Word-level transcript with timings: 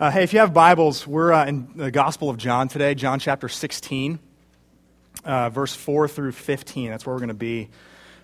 Uh, 0.00 0.10
hey, 0.10 0.22
if 0.22 0.32
you 0.32 0.38
have 0.38 0.54
Bibles, 0.54 1.06
we're 1.06 1.30
uh, 1.30 1.44
in 1.44 1.68
the 1.76 1.90
Gospel 1.90 2.30
of 2.30 2.38
John 2.38 2.68
today, 2.68 2.94
John 2.94 3.18
chapter 3.18 3.50
16, 3.50 4.18
uh, 5.26 5.50
verse 5.50 5.74
4 5.74 6.08
through 6.08 6.32
15. 6.32 6.88
That's 6.88 7.04
where 7.04 7.14
we're 7.14 7.20
going 7.20 7.28
to 7.28 7.34
be. 7.34 7.68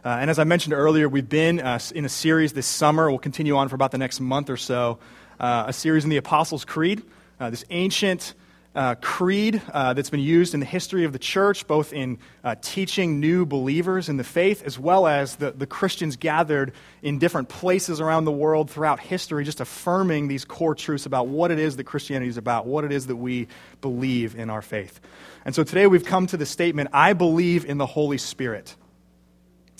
Uh, 0.02 0.08
and 0.08 0.30
as 0.30 0.38
I 0.38 0.44
mentioned 0.44 0.72
earlier, 0.72 1.06
we've 1.06 1.28
been 1.28 1.60
uh, 1.60 1.78
in 1.94 2.06
a 2.06 2.08
series 2.08 2.54
this 2.54 2.66
summer. 2.66 3.10
We'll 3.10 3.18
continue 3.18 3.56
on 3.56 3.68
for 3.68 3.74
about 3.74 3.90
the 3.90 3.98
next 3.98 4.20
month 4.20 4.48
or 4.48 4.56
so. 4.56 5.00
Uh, 5.38 5.64
a 5.66 5.72
series 5.74 6.04
in 6.04 6.08
the 6.08 6.16
Apostles' 6.16 6.64
Creed, 6.64 7.02
this 7.38 7.66
ancient 7.68 8.32
uh, 8.76 8.94
creed 8.96 9.62
uh, 9.72 9.94
that's 9.94 10.10
been 10.10 10.20
used 10.20 10.52
in 10.52 10.60
the 10.60 10.66
history 10.66 11.04
of 11.04 11.12
the 11.14 11.18
church, 11.18 11.66
both 11.66 11.94
in 11.94 12.18
uh, 12.44 12.54
teaching 12.60 13.18
new 13.18 13.46
believers 13.46 14.10
in 14.10 14.18
the 14.18 14.24
faith, 14.24 14.62
as 14.64 14.78
well 14.78 15.06
as 15.06 15.36
the, 15.36 15.50
the 15.50 15.66
Christians 15.66 16.16
gathered 16.16 16.72
in 17.02 17.18
different 17.18 17.48
places 17.48 18.02
around 18.02 18.26
the 18.26 18.32
world 18.32 18.70
throughout 18.70 19.00
history, 19.00 19.44
just 19.44 19.62
affirming 19.62 20.28
these 20.28 20.44
core 20.44 20.74
truths 20.74 21.06
about 21.06 21.26
what 21.26 21.50
it 21.50 21.58
is 21.58 21.76
that 21.76 21.84
Christianity 21.84 22.28
is 22.28 22.36
about, 22.36 22.66
what 22.66 22.84
it 22.84 22.92
is 22.92 23.06
that 23.06 23.16
we 23.16 23.48
believe 23.80 24.36
in 24.36 24.50
our 24.50 24.62
faith. 24.62 25.00
And 25.46 25.54
so 25.54 25.64
today 25.64 25.86
we've 25.86 26.04
come 26.04 26.26
to 26.26 26.36
the 26.36 26.46
statement 26.46 26.90
I 26.92 27.14
believe 27.14 27.64
in 27.64 27.78
the 27.78 27.86
Holy 27.86 28.18
Spirit. 28.18 28.76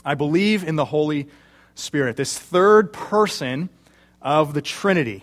I 0.06 0.14
believe 0.14 0.64
in 0.64 0.76
the 0.76 0.86
Holy 0.86 1.28
Spirit, 1.74 2.16
this 2.16 2.38
third 2.38 2.94
person 2.94 3.68
of 4.22 4.54
the 4.54 4.62
Trinity. 4.62 5.22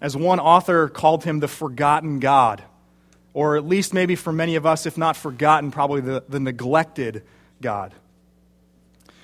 As 0.00 0.16
one 0.16 0.40
author 0.40 0.88
called 0.88 1.22
him, 1.22 1.38
the 1.38 1.48
forgotten 1.48 2.18
God 2.18 2.64
or 3.38 3.56
at 3.56 3.64
least 3.64 3.94
maybe 3.94 4.16
for 4.16 4.32
many 4.32 4.56
of 4.56 4.66
us, 4.66 4.84
if 4.84 4.98
not 4.98 5.16
forgotten, 5.16 5.70
probably 5.70 6.00
the, 6.00 6.24
the 6.28 6.40
neglected 6.40 7.22
God. 7.62 7.94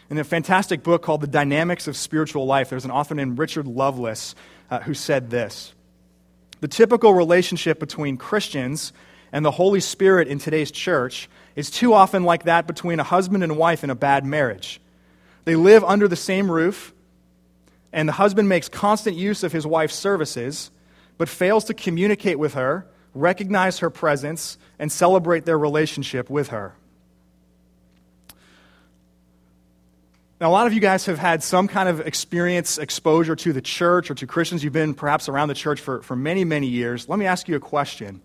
In 0.09 0.17
a 0.19 0.23
fantastic 0.23 0.85
book 0.85 1.03
called 1.03 1.21
The 1.21 1.27
Dynamics 1.27 1.89
of 1.89 1.97
Spiritual 1.97 2.47
Life, 2.47 2.71
there's 2.71 2.85
an 2.85 2.93
author 2.93 3.17
named 3.17 3.41
Richard 3.41 3.67
Lovelace 3.67 4.37
uh, 4.71 4.79
who 4.79 4.95
said 4.95 5.31
this 5.31 5.75
The 6.61 6.69
typical 6.69 7.13
relationship 7.13 7.81
between 7.81 8.17
Christians 8.17 8.93
and 9.33 9.45
the 9.45 9.51
Holy 9.51 9.81
Spirit 9.81 10.29
in 10.29 10.39
today's 10.39 10.71
church 10.71 11.29
is 11.57 11.69
too 11.69 11.93
often 11.93 12.23
like 12.23 12.45
that 12.45 12.69
between 12.69 13.01
a 13.01 13.03
husband 13.03 13.43
and 13.43 13.57
wife 13.57 13.83
in 13.83 13.91
a 13.91 13.97
bad 13.97 14.25
marriage. 14.25 14.81
They 15.45 15.57
live 15.57 15.83
under 15.83 16.07
the 16.07 16.15
same 16.15 16.49
roof, 16.49 16.95
and 17.93 18.09
the 18.09 18.13
husband 18.13 18.49
makes 18.49 18.69
constant 18.69 19.17
use 19.17 19.43
of 19.43 19.51
his 19.51 19.67
wife's 19.67 19.97
services, 19.97 20.71
but 21.19 21.29
fails 21.29 21.65
to 21.65 21.75
communicate 21.75 22.39
with 22.39 22.55
her 22.55 22.87
recognize 23.15 23.79
her 23.79 23.91
presence, 23.91 24.59
and 24.79 24.91
celebrate 24.91 25.45
their 25.45 25.59
relationship 25.59 26.29
with 26.29 26.49
her. 26.49 26.75
Now, 30.41 30.51
a 30.51 30.53
lot 30.53 30.67
of 30.67 30.75
you 30.75 30.81
guys 30.81 31.07
have 31.07 31.19
had 31.19 31.43
some 31.43 31.69
kind 31.69 31.89
of 31.89 32.01
experience, 32.01 32.77
exposure 32.77 33.37
to 33.37 33.53
the 33.53 33.63
church 33.63 34.11
or 34.11 34.15
to 34.17 34.27
Christians. 34.27 34.65
You've 34.65 34.73
been 34.73 34.93
perhaps 34.93 35.29
around 35.29 35.49
the 35.49 35.55
church 35.55 35.81
for, 35.81 36.03
for 36.03 36.17
many, 36.17 36.45
many 36.45 36.67
years. 36.67 37.09
Let 37.09 37.19
me 37.19 37.27
ask 37.27 37.49
you 37.49 37.55
a 37.55 37.61
question. 37.61 38.21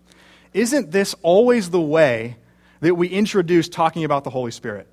Isn't 0.52 0.90
this 0.90 1.14
always 1.22 1.70
the 1.70 1.80
way 1.80 2.36
that 2.80 2.96
we 2.96 3.08
introduce 3.08 3.68
talking 3.68 4.04
about 4.04 4.24
the 4.24 4.30
Holy 4.30 4.50
Spirit? 4.50 4.88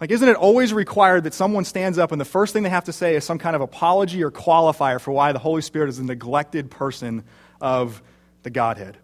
Like, 0.00 0.10
isn't 0.10 0.28
it 0.28 0.36
always 0.36 0.72
required 0.72 1.24
that 1.24 1.34
someone 1.34 1.64
stands 1.64 1.98
up 1.98 2.12
and 2.12 2.20
the 2.20 2.24
first 2.24 2.52
thing 2.52 2.62
they 2.62 2.70
have 2.70 2.84
to 2.84 2.92
say 2.92 3.14
is 3.14 3.24
some 3.24 3.38
kind 3.38 3.54
of 3.54 3.62
apology 3.62 4.22
or 4.24 4.30
qualifier 4.30 5.00
for 5.00 5.12
why 5.12 5.32
the 5.32 5.38
Holy 5.38 5.62
Spirit 5.62 5.88
is 5.88 5.98
a 5.98 6.04
neglected 6.04 6.70
person 6.70 7.24
of 7.60 8.02
the 8.42 8.50
Godhead. 8.50 8.96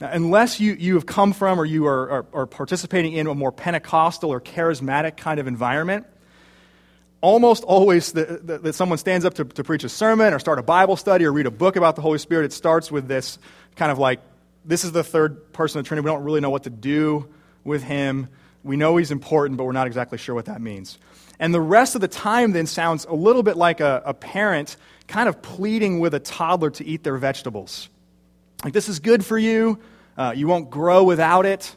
Now, 0.00 0.10
unless 0.12 0.60
you, 0.60 0.72
you 0.72 0.94
have 0.94 1.06
come 1.06 1.32
from 1.32 1.60
or 1.60 1.64
you 1.64 1.86
are, 1.86 2.10
are, 2.10 2.26
are 2.32 2.46
participating 2.46 3.12
in 3.12 3.26
a 3.26 3.34
more 3.34 3.52
Pentecostal 3.52 4.30
or 4.30 4.40
charismatic 4.40 5.16
kind 5.16 5.38
of 5.38 5.46
environment, 5.46 6.06
almost 7.20 7.64
always 7.64 8.12
that 8.12 8.74
someone 8.74 8.96
stands 8.96 9.26
up 9.26 9.34
to, 9.34 9.44
to 9.44 9.62
preach 9.62 9.84
a 9.84 9.90
sermon 9.90 10.32
or 10.32 10.38
start 10.38 10.58
a 10.58 10.62
Bible 10.62 10.96
study 10.96 11.26
or 11.26 11.32
read 11.32 11.46
a 11.46 11.50
book 11.50 11.76
about 11.76 11.96
the 11.96 12.02
Holy 12.02 12.18
Spirit, 12.18 12.46
it 12.46 12.52
starts 12.52 12.90
with 12.90 13.08
this 13.08 13.38
kind 13.76 13.92
of 13.92 13.98
like, 13.98 14.20
this 14.64 14.84
is 14.84 14.92
the 14.92 15.04
third 15.04 15.52
person 15.52 15.78
of 15.78 15.84
the 15.84 15.88
Trinity. 15.88 16.04
We 16.06 16.10
don't 16.10 16.24
really 16.24 16.40
know 16.40 16.50
what 16.50 16.62
to 16.64 16.70
do 16.70 17.28
with 17.64 17.82
him. 17.82 18.28
We 18.62 18.76
know 18.76 18.96
he's 18.96 19.10
important, 19.10 19.58
but 19.58 19.64
we're 19.64 19.72
not 19.72 19.86
exactly 19.86 20.16
sure 20.18 20.34
what 20.34 20.46
that 20.46 20.62
means. 20.62 20.98
And 21.38 21.54
the 21.54 21.60
rest 21.60 21.94
of 21.94 22.00
the 22.00 22.08
time 22.08 22.52
then 22.52 22.66
sounds 22.66 23.04
a 23.06 23.14
little 23.14 23.42
bit 23.42 23.56
like 23.56 23.80
a, 23.80 24.02
a 24.04 24.14
parent 24.14 24.76
kind 25.08 25.28
of 25.28 25.42
pleading 25.42 26.00
with 26.00 26.14
a 26.14 26.20
toddler 26.20 26.70
to 26.70 26.86
eat 26.86 27.02
their 27.02 27.16
vegetables. 27.16 27.88
Like, 28.64 28.72
this 28.72 28.88
is 28.88 28.98
good 28.98 29.24
for 29.24 29.38
you. 29.38 29.78
Uh, 30.16 30.32
you 30.36 30.46
won't 30.46 30.70
grow 30.70 31.04
without 31.04 31.46
it. 31.46 31.74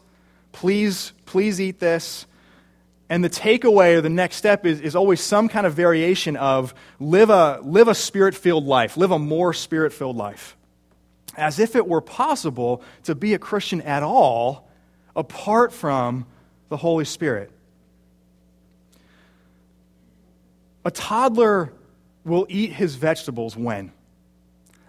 Please, 0.51 1.13
please 1.25 1.61
eat 1.61 1.79
this. 1.79 2.25
And 3.09 3.23
the 3.23 3.29
takeaway 3.29 3.97
or 3.97 4.01
the 4.01 4.09
next 4.09 4.37
step 4.37 4.65
is, 4.65 4.81
is 4.81 4.95
always 4.95 5.21
some 5.21 5.47
kind 5.47 5.65
of 5.65 5.73
variation 5.73 6.35
of 6.35 6.73
live 6.99 7.29
a, 7.29 7.59
live 7.63 7.87
a 7.87 7.95
spirit 7.95 8.35
filled 8.35 8.65
life, 8.65 8.97
live 8.97 9.11
a 9.11 9.19
more 9.19 9.53
spirit 9.53 9.93
filled 9.93 10.17
life. 10.17 10.57
As 11.35 11.59
if 11.59 11.75
it 11.75 11.87
were 11.87 12.01
possible 12.01 12.83
to 13.03 13.15
be 13.15 13.33
a 13.33 13.39
Christian 13.39 13.81
at 13.81 14.03
all 14.03 14.67
apart 15.15 15.73
from 15.73 16.25
the 16.69 16.77
Holy 16.77 17.05
Spirit. 17.05 17.51
A 20.85 20.91
toddler 20.91 21.71
will 22.25 22.45
eat 22.49 22.73
his 22.73 22.95
vegetables 22.95 23.55
when? 23.55 23.91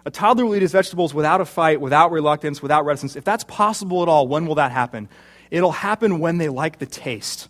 A 0.05 0.11
toddler 0.11 0.45
will 0.45 0.55
eat 0.55 0.61
his 0.61 0.71
vegetables 0.71 1.13
without 1.13 1.41
a 1.41 1.45
fight, 1.45 1.81
without 1.81 2.11
reluctance, 2.11 2.61
without 2.61 2.85
reticence. 2.85 3.15
If 3.15 3.23
that's 3.23 3.43
possible 3.43 4.03
at 4.03 4.07
all, 4.07 4.27
when 4.27 4.45
will 4.45 4.55
that 4.55 4.71
happen? 4.71 5.09
It'll 5.49 5.71
happen 5.71 6.19
when 6.19 6.37
they 6.37 6.47
like 6.47 6.77
the 6.77 6.85
taste, 6.85 7.47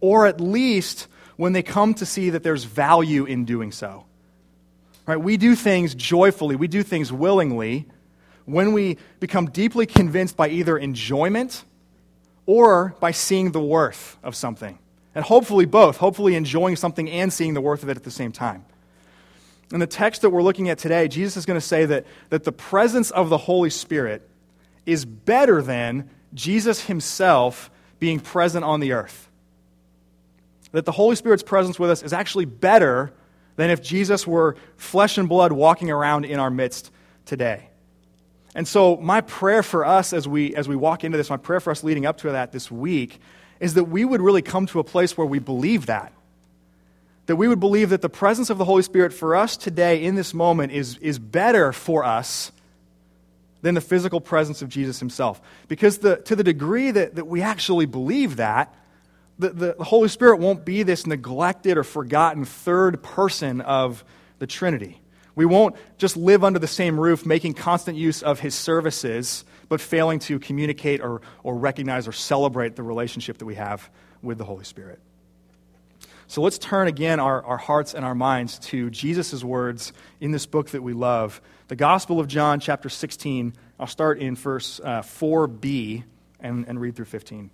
or 0.00 0.26
at 0.26 0.40
least 0.40 1.08
when 1.36 1.52
they 1.52 1.62
come 1.62 1.94
to 1.94 2.06
see 2.06 2.30
that 2.30 2.42
there's 2.42 2.64
value 2.64 3.24
in 3.24 3.44
doing 3.44 3.72
so. 3.72 4.04
Right? 5.06 5.20
We 5.20 5.36
do 5.36 5.54
things 5.56 5.94
joyfully, 5.94 6.54
we 6.54 6.68
do 6.68 6.82
things 6.82 7.12
willingly 7.12 7.86
when 8.44 8.72
we 8.72 8.96
become 9.20 9.46
deeply 9.50 9.84
convinced 9.84 10.36
by 10.36 10.48
either 10.48 10.78
enjoyment 10.78 11.64
or 12.46 12.94
by 13.00 13.10
seeing 13.10 13.52
the 13.52 13.60
worth 13.60 14.16
of 14.22 14.34
something. 14.34 14.78
And 15.14 15.24
hopefully 15.24 15.66
both, 15.66 15.96
hopefully 15.96 16.34
enjoying 16.34 16.76
something 16.76 17.10
and 17.10 17.32
seeing 17.32 17.54
the 17.54 17.60
worth 17.60 17.82
of 17.82 17.88
it 17.88 17.96
at 17.96 18.04
the 18.04 18.10
same 18.10 18.32
time. 18.32 18.64
In 19.72 19.80
the 19.80 19.86
text 19.86 20.22
that 20.22 20.30
we're 20.30 20.42
looking 20.42 20.68
at 20.70 20.78
today, 20.78 21.08
Jesus 21.08 21.36
is 21.36 21.46
going 21.46 21.60
to 21.60 21.66
say 21.66 21.84
that, 21.84 22.06
that 22.30 22.44
the 22.44 22.52
presence 22.52 23.10
of 23.10 23.28
the 23.28 23.36
Holy 23.36 23.70
Spirit 23.70 24.28
is 24.86 25.04
better 25.04 25.60
than 25.60 26.08
Jesus 26.32 26.86
himself 26.86 27.70
being 27.98 28.20
present 28.20 28.64
on 28.64 28.80
the 28.80 28.92
earth. 28.92 29.28
That 30.72 30.84
the 30.84 30.92
Holy 30.92 31.16
Spirit's 31.16 31.42
presence 31.42 31.78
with 31.78 31.90
us 31.90 32.02
is 32.02 32.12
actually 32.12 32.46
better 32.46 33.12
than 33.56 33.70
if 33.70 33.82
Jesus 33.82 34.26
were 34.26 34.56
flesh 34.76 35.18
and 35.18 35.28
blood 35.28 35.52
walking 35.52 35.90
around 35.90 36.24
in 36.24 36.38
our 36.38 36.50
midst 36.50 36.90
today. 37.26 37.68
And 38.54 38.66
so, 38.66 38.96
my 38.96 39.20
prayer 39.20 39.62
for 39.62 39.84
us 39.84 40.12
as 40.12 40.26
we, 40.26 40.54
as 40.54 40.66
we 40.66 40.76
walk 40.76 41.04
into 41.04 41.18
this, 41.18 41.28
my 41.28 41.36
prayer 41.36 41.60
for 41.60 41.70
us 41.70 41.84
leading 41.84 42.06
up 42.06 42.18
to 42.18 42.32
that 42.32 42.52
this 42.52 42.70
week, 42.70 43.20
is 43.60 43.74
that 43.74 43.84
we 43.84 44.04
would 44.04 44.22
really 44.22 44.42
come 44.42 44.66
to 44.66 44.78
a 44.78 44.84
place 44.84 45.16
where 45.16 45.26
we 45.26 45.38
believe 45.38 45.86
that 45.86 46.12
that 47.28 47.36
we 47.36 47.46
would 47.46 47.60
believe 47.60 47.90
that 47.90 48.00
the 48.00 48.08
presence 48.08 48.48
of 48.48 48.56
the 48.56 48.64
Holy 48.64 48.82
Spirit 48.82 49.12
for 49.12 49.36
us 49.36 49.58
today 49.58 50.02
in 50.02 50.14
this 50.14 50.32
moment 50.32 50.72
is, 50.72 50.96
is 50.96 51.18
better 51.18 51.74
for 51.74 52.02
us 52.02 52.50
than 53.60 53.74
the 53.74 53.82
physical 53.82 54.18
presence 54.18 54.62
of 54.62 54.70
Jesus 54.70 54.98
himself. 54.98 55.38
Because 55.68 55.98
the, 55.98 56.16
to 56.22 56.34
the 56.34 56.42
degree 56.42 56.90
that, 56.90 57.16
that 57.16 57.26
we 57.26 57.42
actually 57.42 57.84
believe 57.84 58.36
that, 58.36 58.74
the, 59.38 59.50
the 59.50 59.84
Holy 59.84 60.08
Spirit 60.08 60.38
won't 60.40 60.64
be 60.64 60.82
this 60.84 61.06
neglected 61.06 61.76
or 61.76 61.84
forgotten 61.84 62.46
third 62.46 63.02
person 63.02 63.60
of 63.60 64.04
the 64.38 64.46
Trinity. 64.46 64.98
We 65.34 65.44
won't 65.44 65.76
just 65.98 66.16
live 66.16 66.42
under 66.42 66.58
the 66.58 66.66
same 66.66 66.98
roof, 66.98 67.26
making 67.26 67.54
constant 67.54 67.98
use 67.98 68.22
of 68.22 68.40
his 68.40 68.54
services, 68.54 69.44
but 69.68 69.82
failing 69.82 70.20
to 70.20 70.38
communicate 70.38 71.02
or, 71.02 71.20
or 71.42 71.56
recognize 71.56 72.08
or 72.08 72.12
celebrate 72.12 72.74
the 72.74 72.82
relationship 72.82 73.36
that 73.36 73.44
we 73.44 73.56
have 73.56 73.90
with 74.22 74.38
the 74.38 74.44
Holy 74.44 74.64
Spirit. 74.64 74.98
So 76.30 76.42
let's 76.42 76.58
turn 76.58 76.88
again 76.88 77.20
our, 77.20 77.42
our 77.42 77.56
hearts 77.56 77.94
and 77.94 78.04
our 78.04 78.14
minds 78.14 78.58
to 78.58 78.90
Jesus' 78.90 79.42
words 79.42 79.94
in 80.20 80.30
this 80.30 80.44
book 80.44 80.68
that 80.70 80.82
we 80.82 80.92
love, 80.92 81.40
the 81.68 81.76
Gospel 81.76 82.20
of 82.20 82.28
John, 82.28 82.60
chapter 82.60 82.90
16. 82.90 83.54
I'll 83.80 83.86
start 83.86 84.18
in 84.18 84.36
verse 84.36 84.78
uh, 84.84 85.00
4b 85.00 86.04
and, 86.38 86.68
and 86.68 86.78
read 86.78 86.96
through 86.96 87.06
15. 87.06 87.48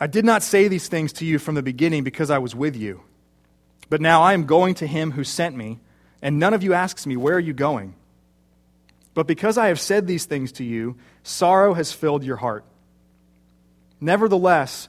I 0.00 0.08
did 0.08 0.24
not 0.24 0.42
say 0.42 0.66
these 0.66 0.88
things 0.88 1.12
to 1.14 1.24
you 1.24 1.38
from 1.38 1.54
the 1.54 1.62
beginning 1.62 2.02
because 2.02 2.30
I 2.30 2.38
was 2.38 2.52
with 2.52 2.74
you. 2.74 3.02
But 3.88 4.00
now 4.00 4.22
I 4.22 4.34
am 4.34 4.44
going 4.44 4.74
to 4.76 4.88
him 4.88 5.12
who 5.12 5.22
sent 5.22 5.56
me, 5.56 5.78
and 6.20 6.40
none 6.40 6.52
of 6.52 6.64
you 6.64 6.74
asks 6.74 7.06
me, 7.06 7.16
Where 7.16 7.36
are 7.36 7.40
you 7.40 7.52
going? 7.52 7.94
But 9.14 9.28
because 9.28 9.56
I 9.56 9.68
have 9.68 9.78
said 9.78 10.08
these 10.08 10.24
things 10.24 10.50
to 10.52 10.64
you, 10.64 10.96
sorrow 11.22 11.74
has 11.74 11.92
filled 11.92 12.24
your 12.24 12.36
heart. 12.36 12.64
Nevertheless, 14.00 14.88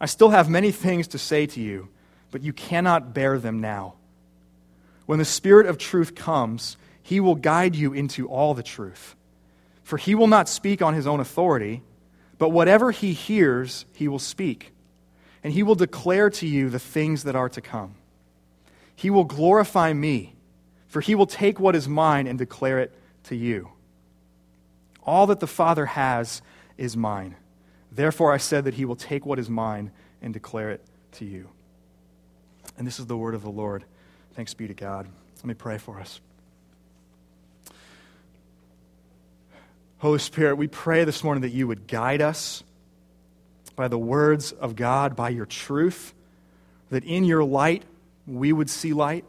I 0.00 0.06
still 0.06 0.30
have 0.30 0.48
many 0.48 0.72
things 0.72 1.08
to 1.08 1.18
say 1.18 1.46
to 1.46 1.60
you, 1.60 1.88
but 2.30 2.42
you 2.42 2.52
cannot 2.52 3.14
bear 3.14 3.38
them 3.38 3.60
now. 3.60 3.94
When 5.06 5.18
the 5.18 5.24
Spirit 5.24 5.66
of 5.66 5.78
truth 5.78 6.14
comes, 6.14 6.76
he 7.02 7.20
will 7.20 7.36
guide 7.36 7.76
you 7.76 7.92
into 7.92 8.28
all 8.28 8.54
the 8.54 8.62
truth. 8.62 9.14
For 9.84 9.96
he 9.96 10.14
will 10.14 10.26
not 10.26 10.48
speak 10.48 10.82
on 10.82 10.94
his 10.94 11.06
own 11.06 11.20
authority, 11.20 11.82
but 12.38 12.48
whatever 12.48 12.90
he 12.90 13.12
hears, 13.12 13.86
he 13.94 14.08
will 14.08 14.18
speak. 14.18 14.72
And 15.44 15.52
he 15.52 15.62
will 15.62 15.76
declare 15.76 16.28
to 16.30 16.46
you 16.46 16.68
the 16.68 16.80
things 16.80 17.22
that 17.22 17.36
are 17.36 17.48
to 17.50 17.60
come. 17.60 17.94
He 18.96 19.10
will 19.10 19.24
glorify 19.24 19.92
me, 19.92 20.34
for 20.88 21.00
he 21.00 21.14
will 21.14 21.26
take 21.26 21.60
what 21.60 21.76
is 21.76 21.88
mine 21.88 22.26
and 22.26 22.38
declare 22.38 22.80
it 22.80 22.92
to 23.24 23.36
you. 23.36 23.70
All 25.04 25.28
that 25.28 25.38
the 25.38 25.46
Father 25.46 25.86
has 25.86 26.42
is 26.76 26.96
mine. 26.96 27.36
Therefore, 27.96 28.30
I 28.30 28.36
said 28.36 28.64
that 28.64 28.74
he 28.74 28.84
will 28.84 28.94
take 28.94 29.24
what 29.24 29.38
is 29.38 29.48
mine 29.48 29.90
and 30.20 30.34
declare 30.34 30.70
it 30.70 30.82
to 31.12 31.24
you. 31.24 31.48
And 32.76 32.86
this 32.86 33.00
is 33.00 33.06
the 33.06 33.16
word 33.16 33.34
of 33.34 33.42
the 33.42 33.50
Lord. 33.50 33.84
Thanks 34.34 34.52
be 34.52 34.68
to 34.68 34.74
God. 34.74 35.08
Let 35.38 35.46
me 35.46 35.54
pray 35.54 35.78
for 35.78 35.98
us. 35.98 36.20
Holy 39.98 40.18
Spirit, 40.18 40.56
we 40.56 40.68
pray 40.68 41.04
this 41.04 41.24
morning 41.24 41.40
that 41.40 41.52
you 41.52 41.66
would 41.66 41.86
guide 41.86 42.20
us 42.20 42.62
by 43.76 43.88
the 43.88 43.98
words 43.98 44.52
of 44.52 44.76
God, 44.76 45.16
by 45.16 45.30
your 45.30 45.46
truth, 45.46 46.12
that 46.90 47.02
in 47.02 47.24
your 47.24 47.44
light 47.44 47.82
we 48.26 48.52
would 48.52 48.68
see 48.68 48.92
light, 48.92 49.24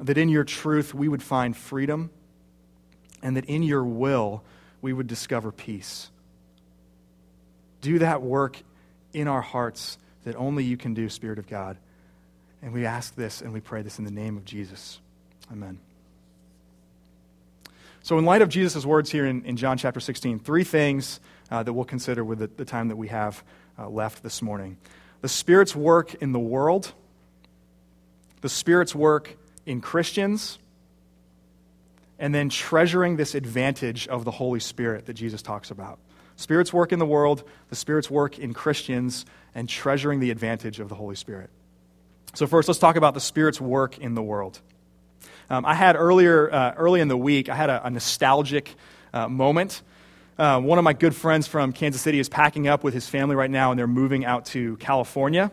that 0.00 0.18
in 0.18 0.28
your 0.28 0.42
truth 0.42 0.92
we 0.92 1.08
would 1.08 1.22
find 1.22 1.56
freedom, 1.56 2.10
and 3.22 3.36
that 3.36 3.44
in 3.44 3.62
your 3.62 3.84
will 3.84 4.42
we 4.82 4.92
would 4.92 5.06
discover 5.06 5.52
peace. 5.52 6.10
Do 7.80 8.00
that 8.00 8.22
work 8.22 8.60
in 9.12 9.28
our 9.28 9.40
hearts 9.40 9.98
that 10.24 10.36
only 10.36 10.64
you 10.64 10.76
can 10.76 10.94
do, 10.94 11.08
Spirit 11.08 11.38
of 11.38 11.46
God. 11.46 11.76
And 12.62 12.72
we 12.72 12.86
ask 12.86 13.14
this 13.14 13.40
and 13.40 13.52
we 13.52 13.60
pray 13.60 13.82
this 13.82 13.98
in 13.98 14.04
the 14.04 14.10
name 14.10 14.36
of 14.36 14.44
Jesus. 14.44 15.00
Amen. 15.50 15.78
So, 18.02 18.18
in 18.18 18.24
light 18.24 18.42
of 18.42 18.48
Jesus' 18.48 18.86
words 18.86 19.10
here 19.10 19.26
in, 19.26 19.44
in 19.44 19.56
John 19.56 19.76
chapter 19.76 20.00
16, 20.00 20.38
three 20.38 20.64
things 20.64 21.20
uh, 21.50 21.62
that 21.62 21.72
we'll 21.72 21.84
consider 21.84 22.24
with 22.24 22.38
the, 22.38 22.46
the 22.46 22.64
time 22.64 22.88
that 22.88 22.96
we 22.96 23.08
have 23.08 23.42
uh, 23.78 23.88
left 23.88 24.22
this 24.22 24.42
morning 24.42 24.76
the 25.20 25.28
Spirit's 25.28 25.74
work 25.74 26.14
in 26.14 26.32
the 26.32 26.38
world, 26.38 26.92
the 28.40 28.48
Spirit's 28.48 28.94
work 28.94 29.36
in 29.66 29.80
Christians, 29.80 30.58
and 32.18 32.34
then 32.34 32.48
treasuring 32.48 33.16
this 33.16 33.34
advantage 33.34 34.08
of 34.08 34.24
the 34.24 34.30
Holy 34.30 34.60
Spirit 34.60 35.06
that 35.06 35.14
Jesus 35.14 35.42
talks 35.42 35.70
about. 35.70 35.98
Spirit's 36.38 36.72
work 36.72 36.92
in 36.92 37.00
the 37.00 37.06
world, 37.06 37.42
the 37.68 37.74
Spirit's 37.74 38.08
work 38.08 38.38
in 38.38 38.54
Christians, 38.54 39.26
and 39.56 39.68
treasuring 39.68 40.20
the 40.20 40.30
advantage 40.30 40.78
of 40.78 40.88
the 40.88 40.94
Holy 40.94 41.16
Spirit. 41.16 41.50
So, 42.34 42.46
first, 42.46 42.68
let's 42.68 42.78
talk 42.78 42.94
about 42.94 43.14
the 43.14 43.20
Spirit's 43.20 43.60
work 43.60 43.98
in 43.98 44.14
the 44.14 44.22
world. 44.22 44.60
Um, 45.50 45.66
I 45.66 45.74
had 45.74 45.96
earlier, 45.96 46.48
uh, 46.52 46.74
early 46.76 47.00
in 47.00 47.08
the 47.08 47.16
week, 47.16 47.48
I 47.48 47.56
had 47.56 47.70
a, 47.70 47.84
a 47.84 47.90
nostalgic 47.90 48.72
uh, 49.12 49.28
moment. 49.28 49.82
Uh, 50.38 50.60
one 50.60 50.78
of 50.78 50.84
my 50.84 50.92
good 50.92 51.12
friends 51.12 51.48
from 51.48 51.72
Kansas 51.72 52.00
City 52.00 52.20
is 52.20 52.28
packing 52.28 52.68
up 52.68 52.84
with 52.84 52.94
his 52.94 53.08
family 53.08 53.34
right 53.34 53.50
now, 53.50 53.72
and 53.72 53.78
they're 53.78 53.88
moving 53.88 54.24
out 54.24 54.46
to 54.46 54.76
California. 54.76 55.50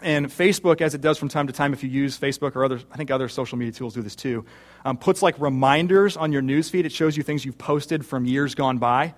And 0.00 0.28
Facebook, 0.28 0.80
as 0.80 0.94
it 0.94 1.02
does 1.02 1.18
from 1.18 1.28
time 1.28 1.48
to 1.48 1.52
time, 1.52 1.74
if 1.74 1.82
you 1.82 1.90
use 1.90 2.18
Facebook 2.18 2.56
or 2.56 2.64
other, 2.64 2.80
I 2.90 2.96
think 2.96 3.10
other 3.10 3.28
social 3.28 3.58
media 3.58 3.72
tools 3.72 3.92
do 3.92 4.00
this 4.00 4.16
too, 4.16 4.46
um, 4.86 4.96
puts 4.96 5.20
like 5.20 5.38
reminders 5.38 6.16
on 6.16 6.32
your 6.32 6.40
newsfeed. 6.40 6.86
It 6.86 6.92
shows 6.92 7.14
you 7.14 7.22
things 7.22 7.44
you've 7.44 7.58
posted 7.58 8.06
from 8.06 8.24
years 8.24 8.54
gone 8.54 8.78
by 8.78 9.12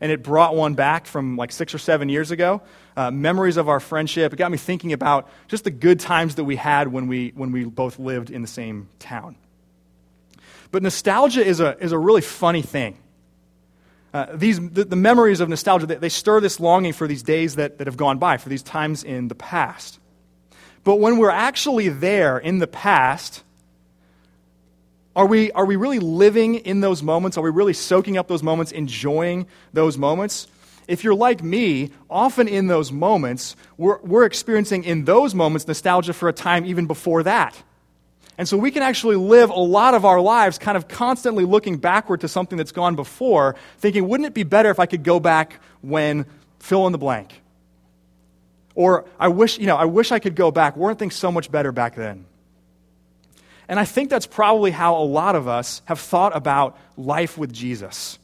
and 0.00 0.10
it 0.10 0.22
brought 0.22 0.54
one 0.54 0.74
back 0.74 1.06
from 1.06 1.36
like 1.36 1.52
six 1.52 1.74
or 1.74 1.78
seven 1.78 2.08
years 2.08 2.30
ago. 2.30 2.62
Uh, 2.96 3.10
memories 3.10 3.56
of 3.56 3.68
our 3.68 3.80
friendship. 3.80 4.32
It 4.32 4.36
got 4.36 4.50
me 4.50 4.58
thinking 4.58 4.92
about 4.92 5.28
just 5.48 5.64
the 5.64 5.70
good 5.70 6.00
times 6.00 6.36
that 6.36 6.44
we 6.44 6.56
had 6.56 6.88
when 6.88 7.06
we, 7.06 7.32
when 7.34 7.52
we 7.52 7.64
both 7.64 7.98
lived 7.98 8.30
in 8.30 8.42
the 8.42 8.48
same 8.48 8.88
town. 8.98 9.36
But 10.70 10.82
nostalgia 10.82 11.44
is 11.44 11.60
a, 11.60 11.78
is 11.78 11.92
a 11.92 11.98
really 11.98 12.20
funny 12.20 12.62
thing. 12.62 12.98
Uh, 14.12 14.26
these, 14.34 14.58
the, 14.58 14.84
the, 14.84 14.96
memories 14.96 15.38
of 15.38 15.48
nostalgia, 15.48 15.86
they, 15.86 15.94
they 15.94 16.08
stir 16.08 16.40
this 16.40 16.58
longing 16.58 16.92
for 16.92 17.06
these 17.06 17.22
days 17.22 17.54
that, 17.54 17.78
that 17.78 17.86
have 17.86 17.96
gone 17.96 18.18
by, 18.18 18.38
for 18.38 18.48
these 18.48 18.62
times 18.62 19.04
in 19.04 19.28
the 19.28 19.36
past. 19.36 20.00
But 20.82 20.96
when 20.96 21.18
we're 21.18 21.30
actually 21.30 21.90
there 21.90 22.38
in 22.38 22.58
the 22.58 22.66
past, 22.66 23.43
are 25.16 25.26
we, 25.26 25.52
are 25.52 25.64
we 25.64 25.76
really 25.76 26.00
living 26.00 26.56
in 26.56 26.80
those 26.80 27.02
moments? 27.02 27.38
Are 27.38 27.42
we 27.42 27.50
really 27.50 27.72
soaking 27.72 28.16
up 28.16 28.26
those 28.26 28.42
moments, 28.42 28.72
enjoying 28.72 29.46
those 29.72 29.96
moments? 29.96 30.48
If 30.88 31.04
you're 31.04 31.14
like 31.14 31.42
me, 31.42 31.92
often 32.10 32.48
in 32.48 32.66
those 32.66 32.90
moments, 32.90 33.56
we're, 33.76 33.98
we're 34.00 34.24
experiencing 34.24 34.84
in 34.84 35.04
those 35.04 35.34
moments 35.34 35.66
nostalgia 35.66 36.12
for 36.12 36.28
a 36.28 36.32
time 36.32 36.66
even 36.66 36.86
before 36.86 37.22
that. 37.22 37.62
And 38.36 38.48
so 38.48 38.56
we 38.56 38.72
can 38.72 38.82
actually 38.82 39.16
live 39.16 39.50
a 39.50 39.60
lot 39.60 39.94
of 39.94 40.04
our 40.04 40.20
lives 40.20 40.58
kind 40.58 40.76
of 40.76 40.88
constantly 40.88 41.44
looking 41.44 41.76
backward 41.76 42.22
to 42.22 42.28
something 42.28 42.58
that's 42.58 42.72
gone 42.72 42.96
before, 42.96 43.54
thinking, 43.78 44.08
wouldn't 44.08 44.26
it 44.26 44.34
be 44.34 44.42
better 44.42 44.70
if 44.70 44.80
I 44.80 44.86
could 44.86 45.04
go 45.04 45.20
back 45.20 45.60
when 45.82 46.26
fill 46.58 46.86
in 46.86 46.92
the 46.92 46.98
blank? 46.98 47.40
Or 48.74 49.04
I 49.20 49.28
wish, 49.28 49.58
you 49.58 49.66
know, 49.66 49.76
I 49.76 49.84
wish 49.84 50.10
I 50.10 50.18
could 50.18 50.34
go 50.34 50.50
back. 50.50 50.76
Weren't 50.76 50.98
things 50.98 51.14
so 51.14 51.30
much 51.30 51.50
better 51.50 51.70
back 51.70 51.94
then? 51.94 52.26
And 53.68 53.80
I 53.80 53.84
think 53.84 54.10
that's 54.10 54.26
probably 54.26 54.70
how 54.70 54.96
a 54.96 55.04
lot 55.04 55.36
of 55.36 55.48
us 55.48 55.82
have 55.86 56.00
thought 56.00 56.36
about 56.36 56.78
life 56.96 57.38
with 57.38 57.52
Jesus, 57.52 58.18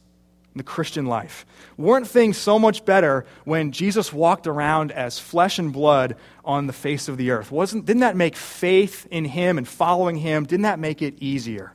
the 0.55 0.63
Christian 0.63 1.05
life. 1.05 1.45
Weren't 1.77 2.07
things 2.07 2.37
so 2.37 2.59
much 2.59 2.85
better 2.85 3.25
when 3.43 3.71
Jesus 3.71 4.13
walked 4.13 4.45
around 4.45 4.91
as 4.91 5.17
flesh 5.17 5.57
and 5.57 5.73
blood 5.73 6.15
on 6.45 6.67
the 6.67 6.73
face 6.73 7.07
of 7.07 7.17
the 7.17 7.31
earth? 7.31 7.51
Wasn't, 7.51 7.85
didn't 7.85 8.01
that 8.01 8.15
make 8.15 8.35
faith 8.35 9.07
in 9.09 9.25
him 9.25 9.57
and 9.57 9.67
following 9.67 10.15
him, 10.15 10.45
didn't 10.45 10.63
that 10.63 10.79
make 10.79 11.01
it 11.01 11.15
easier? 11.19 11.73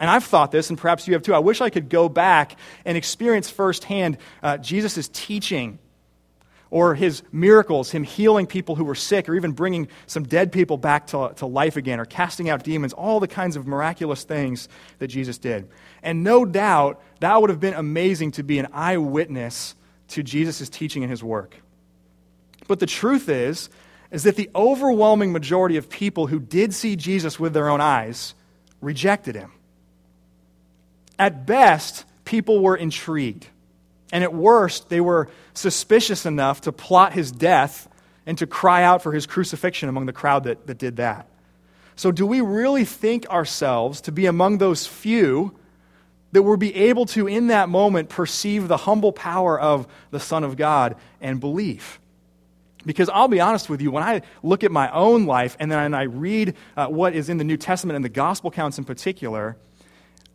And 0.00 0.08
I've 0.08 0.24
thought 0.24 0.52
this, 0.52 0.70
and 0.70 0.78
perhaps 0.78 1.08
you 1.08 1.14
have 1.14 1.22
too. 1.22 1.34
I 1.34 1.40
wish 1.40 1.60
I 1.60 1.70
could 1.70 1.88
go 1.88 2.08
back 2.08 2.56
and 2.84 2.96
experience 2.96 3.50
firsthand 3.50 4.18
uh, 4.42 4.58
Jesus' 4.58 5.08
teaching 5.12 5.80
or 6.70 6.94
his 6.94 7.22
miracles, 7.32 7.90
him 7.90 8.02
healing 8.02 8.46
people 8.46 8.74
who 8.74 8.84
were 8.84 8.94
sick, 8.94 9.28
or 9.28 9.34
even 9.34 9.52
bringing 9.52 9.88
some 10.06 10.24
dead 10.24 10.52
people 10.52 10.76
back 10.76 11.06
to, 11.08 11.32
to 11.36 11.46
life 11.46 11.76
again, 11.76 11.98
or 11.98 12.04
casting 12.04 12.48
out 12.50 12.62
demons, 12.62 12.92
all 12.92 13.20
the 13.20 13.28
kinds 13.28 13.56
of 13.56 13.66
miraculous 13.66 14.24
things 14.24 14.68
that 14.98 15.08
Jesus 15.08 15.38
did. 15.38 15.68
And 16.02 16.22
no 16.22 16.44
doubt 16.44 17.00
that 17.20 17.40
would 17.40 17.50
have 17.50 17.60
been 17.60 17.74
amazing 17.74 18.32
to 18.32 18.42
be 18.42 18.58
an 18.58 18.68
eyewitness 18.72 19.74
to 20.08 20.22
Jesus' 20.22 20.68
teaching 20.68 21.02
and 21.02 21.10
his 21.10 21.22
work. 21.22 21.56
But 22.66 22.80
the 22.80 22.86
truth 22.86 23.28
is, 23.28 23.70
is 24.10 24.22
that 24.22 24.36
the 24.36 24.50
overwhelming 24.54 25.32
majority 25.32 25.76
of 25.76 25.90
people 25.90 26.26
who 26.26 26.38
did 26.38 26.74
see 26.74 26.96
Jesus 26.96 27.38
with 27.38 27.52
their 27.52 27.68
own 27.68 27.80
eyes 27.80 28.34
rejected 28.80 29.34
him. 29.34 29.52
At 31.18 31.46
best, 31.46 32.04
people 32.24 32.60
were 32.60 32.76
intrigued. 32.76 33.48
And 34.12 34.24
at 34.24 34.32
worst, 34.32 34.88
they 34.88 35.00
were 35.00 35.28
suspicious 35.54 36.24
enough 36.24 36.62
to 36.62 36.72
plot 36.72 37.12
his 37.12 37.30
death 37.30 37.88
and 38.26 38.38
to 38.38 38.46
cry 38.46 38.82
out 38.82 39.02
for 39.02 39.12
his 39.12 39.26
crucifixion 39.26 39.88
among 39.88 40.06
the 40.06 40.12
crowd 40.12 40.44
that, 40.44 40.66
that 40.66 40.78
did 40.78 40.96
that. 40.96 41.26
So, 41.96 42.12
do 42.12 42.26
we 42.26 42.40
really 42.40 42.84
think 42.84 43.28
ourselves 43.28 44.00
to 44.02 44.12
be 44.12 44.26
among 44.26 44.58
those 44.58 44.86
few 44.86 45.54
that 46.32 46.42
will 46.42 46.56
be 46.56 46.74
able 46.74 47.06
to, 47.06 47.26
in 47.26 47.48
that 47.48 47.68
moment, 47.68 48.08
perceive 48.08 48.68
the 48.68 48.76
humble 48.76 49.12
power 49.12 49.58
of 49.58 49.88
the 50.10 50.20
Son 50.20 50.44
of 50.44 50.56
God 50.56 50.94
and 51.20 51.40
believe? 51.40 51.98
Because 52.86 53.08
I'll 53.08 53.28
be 53.28 53.40
honest 53.40 53.68
with 53.68 53.82
you, 53.82 53.90
when 53.90 54.04
I 54.04 54.22
look 54.42 54.62
at 54.62 54.70
my 54.70 54.90
own 54.92 55.26
life 55.26 55.56
and 55.58 55.70
then 55.70 55.92
I 55.92 56.02
read 56.04 56.54
uh, 56.76 56.86
what 56.86 57.14
is 57.14 57.28
in 57.28 57.38
the 57.38 57.44
New 57.44 57.56
Testament 57.56 57.96
and 57.96 58.04
the 58.04 58.08
gospel 58.08 58.50
accounts 58.50 58.78
in 58.78 58.84
particular, 58.84 59.56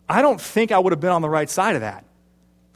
I 0.10 0.22
don't 0.22 0.42
think 0.42 0.72
I 0.72 0.80
would 0.80 0.92
have 0.92 1.00
been 1.00 1.12
on 1.12 1.22
the 1.22 1.30
right 1.30 1.50
side 1.50 1.75
of 1.75 1.82
that. 1.82 2.03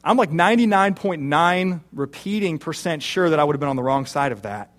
I'm 0.04 0.18
like 0.18 0.32
99.9 0.32 1.82
repeating 1.94 2.60
percent 2.60 3.04
sure 3.04 3.30
that 3.30 3.40
I 3.40 3.44
would 3.44 3.56
have 3.56 3.60
been 3.60 3.70
on 3.70 3.76
the 3.76 3.84
wrong 3.84 4.06
side 4.06 4.32
of 4.32 4.44
that. 4.44 4.72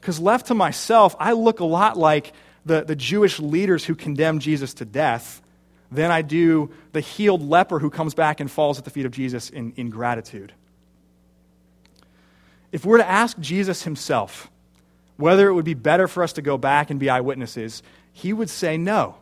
Because 0.00 0.18
left 0.18 0.48
to 0.48 0.54
myself, 0.54 1.14
I 1.20 1.32
look 1.32 1.60
a 1.60 1.64
lot 1.64 1.96
like 1.96 2.32
the, 2.66 2.84
the 2.84 2.96
Jewish 2.96 3.38
leaders 3.38 3.84
who 3.84 3.94
condemned 3.94 4.40
Jesus 4.40 4.74
to 4.74 4.84
death 4.84 5.40
than 5.92 6.10
I 6.10 6.22
do 6.22 6.70
the 6.92 7.00
healed 7.00 7.42
leper 7.42 7.78
who 7.78 7.90
comes 7.90 8.14
back 8.14 8.40
and 8.40 8.50
falls 8.50 8.78
at 8.78 8.84
the 8.84 8.90
feet 8.90 9.06
of 9.06 9.12
Jesus 9.12 9.50
in, 9.50 9.72
in 9.76 9.90
gratitude. 9.90 10.52
If 12.72 12.84
we're 12.84 12.98
to 12.98 13.08
ask 13.08 13.38
Jesus 13.38 13.82
himself 13.82 14.50
whether 15.16 15.48
it 15.48 15.52
would 15.52 15.64
be 15.64 15.74
better 15.74 16.08
for 16.08 16.22
us 16.22 16.32
to 16.32 16.42
go 16.42 16.56
back 16.56 16.90
and 16.90 16.98
be 16.98 17.10
eyewitnesses, 17.10 17.82
he 18.12 18.32
would 18.32 18.50
say 18.50 18.76
no. 18.76 19.16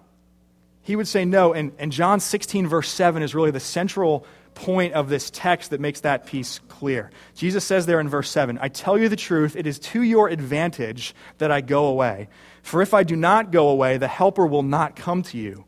He 0.82 0.96
would 0.96 1.08
say 1.08 1.24
no. 1.24 1.52
And, 1.52 1.72
and 1.78 1.92
John 1.92 2.20
16, 2.20 2.68
verse 2.68 2.88
7 2.88 3.22
is 3.22 3.34
really 3.34 3.50
the 3.50 3.60
central 3.60 4.24
point 4.54 4.94
of 4.94 5.08
this 5.08 5.30
text 5.30 5.70
that 5.70 5.80
makes 5.80 6.00
that 6.00 6.26
piece 6.26 6.60
clear. 6.68 7.10
Jesus 7.34 7.64
says 7.64 7.86
there 7.86 8.00
in 8.00 8.08
verse 8.08 8.30
7 8.30 8.58
I 8.60 8.68
tell 8.68 8.98
you 8.98 9.08
the 9.08 9.16
truth, 9.16 9.56
it 9.56 9.66
is 9.66 9.78
to 9.78 10.02
your 10.02 10.28
advantage 10.28 11.14
that 11.38 11.50
I 11.50 11.60
go 11.60 11.86
away. 11.86 12.28
For 12.62 12.82
if 12.82 12.92
I 12.92 13.02
do 13.02 13.16
not 13.16 13.52
go 13.52 13.68
away, 13.68 13.96
the 13.96 14.08
Helper 14.08 14.46
will 14.46 14.62
not 14.62 14.96
come 14.96 15.22
to 15.24 15.38
you. 15.38 15.64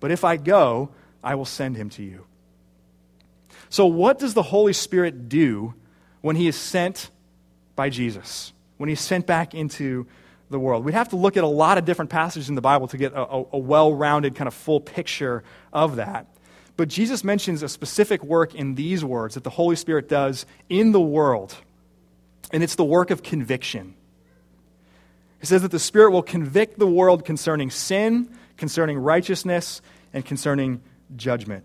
But 0.00 0.10
if 0.10 0.24
I 0.24 0.36
go, 0.36 0.90
I 1.22 1.34
will 1.34 1.44
send 1.44 1.76
him 1.76 1.90
to 1.90 2.02
you. 2.02 2.26
So, 3.70 3.86
what 3.86 4.18
does 4.18 4.34
the 4.34 4.42
Holy 4.42 4.72
Spirit 4.72 5.28
do 5.28 5.74
when 6.20 6.36
he 6.36 6.46
is 6.46 6.56
sent 6.56 7.10
by 7.74 7.88
Jesus? 7.88 8.52
When 8.76 8.88
he's 8.88 9.00
sent 9.00 9.26
back 9.26 9.54
into 9.54 10.06
the 10.50 10.58
world? 10.58 10.84
We'd 10.84 10.94
have 10.94 11.08
to 11.10 11.16
look 11.16 11.36
at 11.36 11.44
a 11.44 11.48
lot 11.48 11.78
of 11.78 11.84
different 11.84 12.10
passages 12.10 12.48
in 12.48 12.54
the 12.54 12.60
Bible 12.60 12.88
to 12.88 12.96
get 12.96 13.12
a, 13.12 13.22
a, 13.22 13.44
a 13.52 13.58
well 13.58 13.94
rounded, 13.94 14.34
kind 14.34 14.48
of 14.48 14.54
full 14.54 14.80
picture 14.80 15.42
of 15.72 15.96
that. 15.96 16.26
But 16.76 16.88
Jesus 16.88 17.22
mentions 17.22 17.62
a 17.62 17.68
specific 17.68 18.24
work 18.24 18.54
in 18.54 18.74
these 18.74 19.04
words 19.04 19.34
that 19.34 19.44
the 19.44 19.50
Holy 19.50 19.76
Spirit 19.76 20.08
does 20.08 20.44
in 20.68 20.92
the 20.92 21.00
world, 21.00 21.54
and 22.52 22.62
it's 22.62 22.74
the 22.74 22.84
work 22.84 23.10
of 23.10 23.22
conviction. 23.22 23.94
He 25.40 25.46
says 25.46 25.62
that 25.62 25.70
the 25.70 25.78
Spirit 25.78 26.10
will 26.10 26.22
convict 26.22 26.78
the 26.78 26.86
world 26.86 27.24
concerning 27.24 27.70
sin, 27.70 28.34
concerning 28.56 28.98
righteousness, 28.98 29.82
and 30.12 30.24
concerning 30.24 30.80
judgment. 31.16 31.64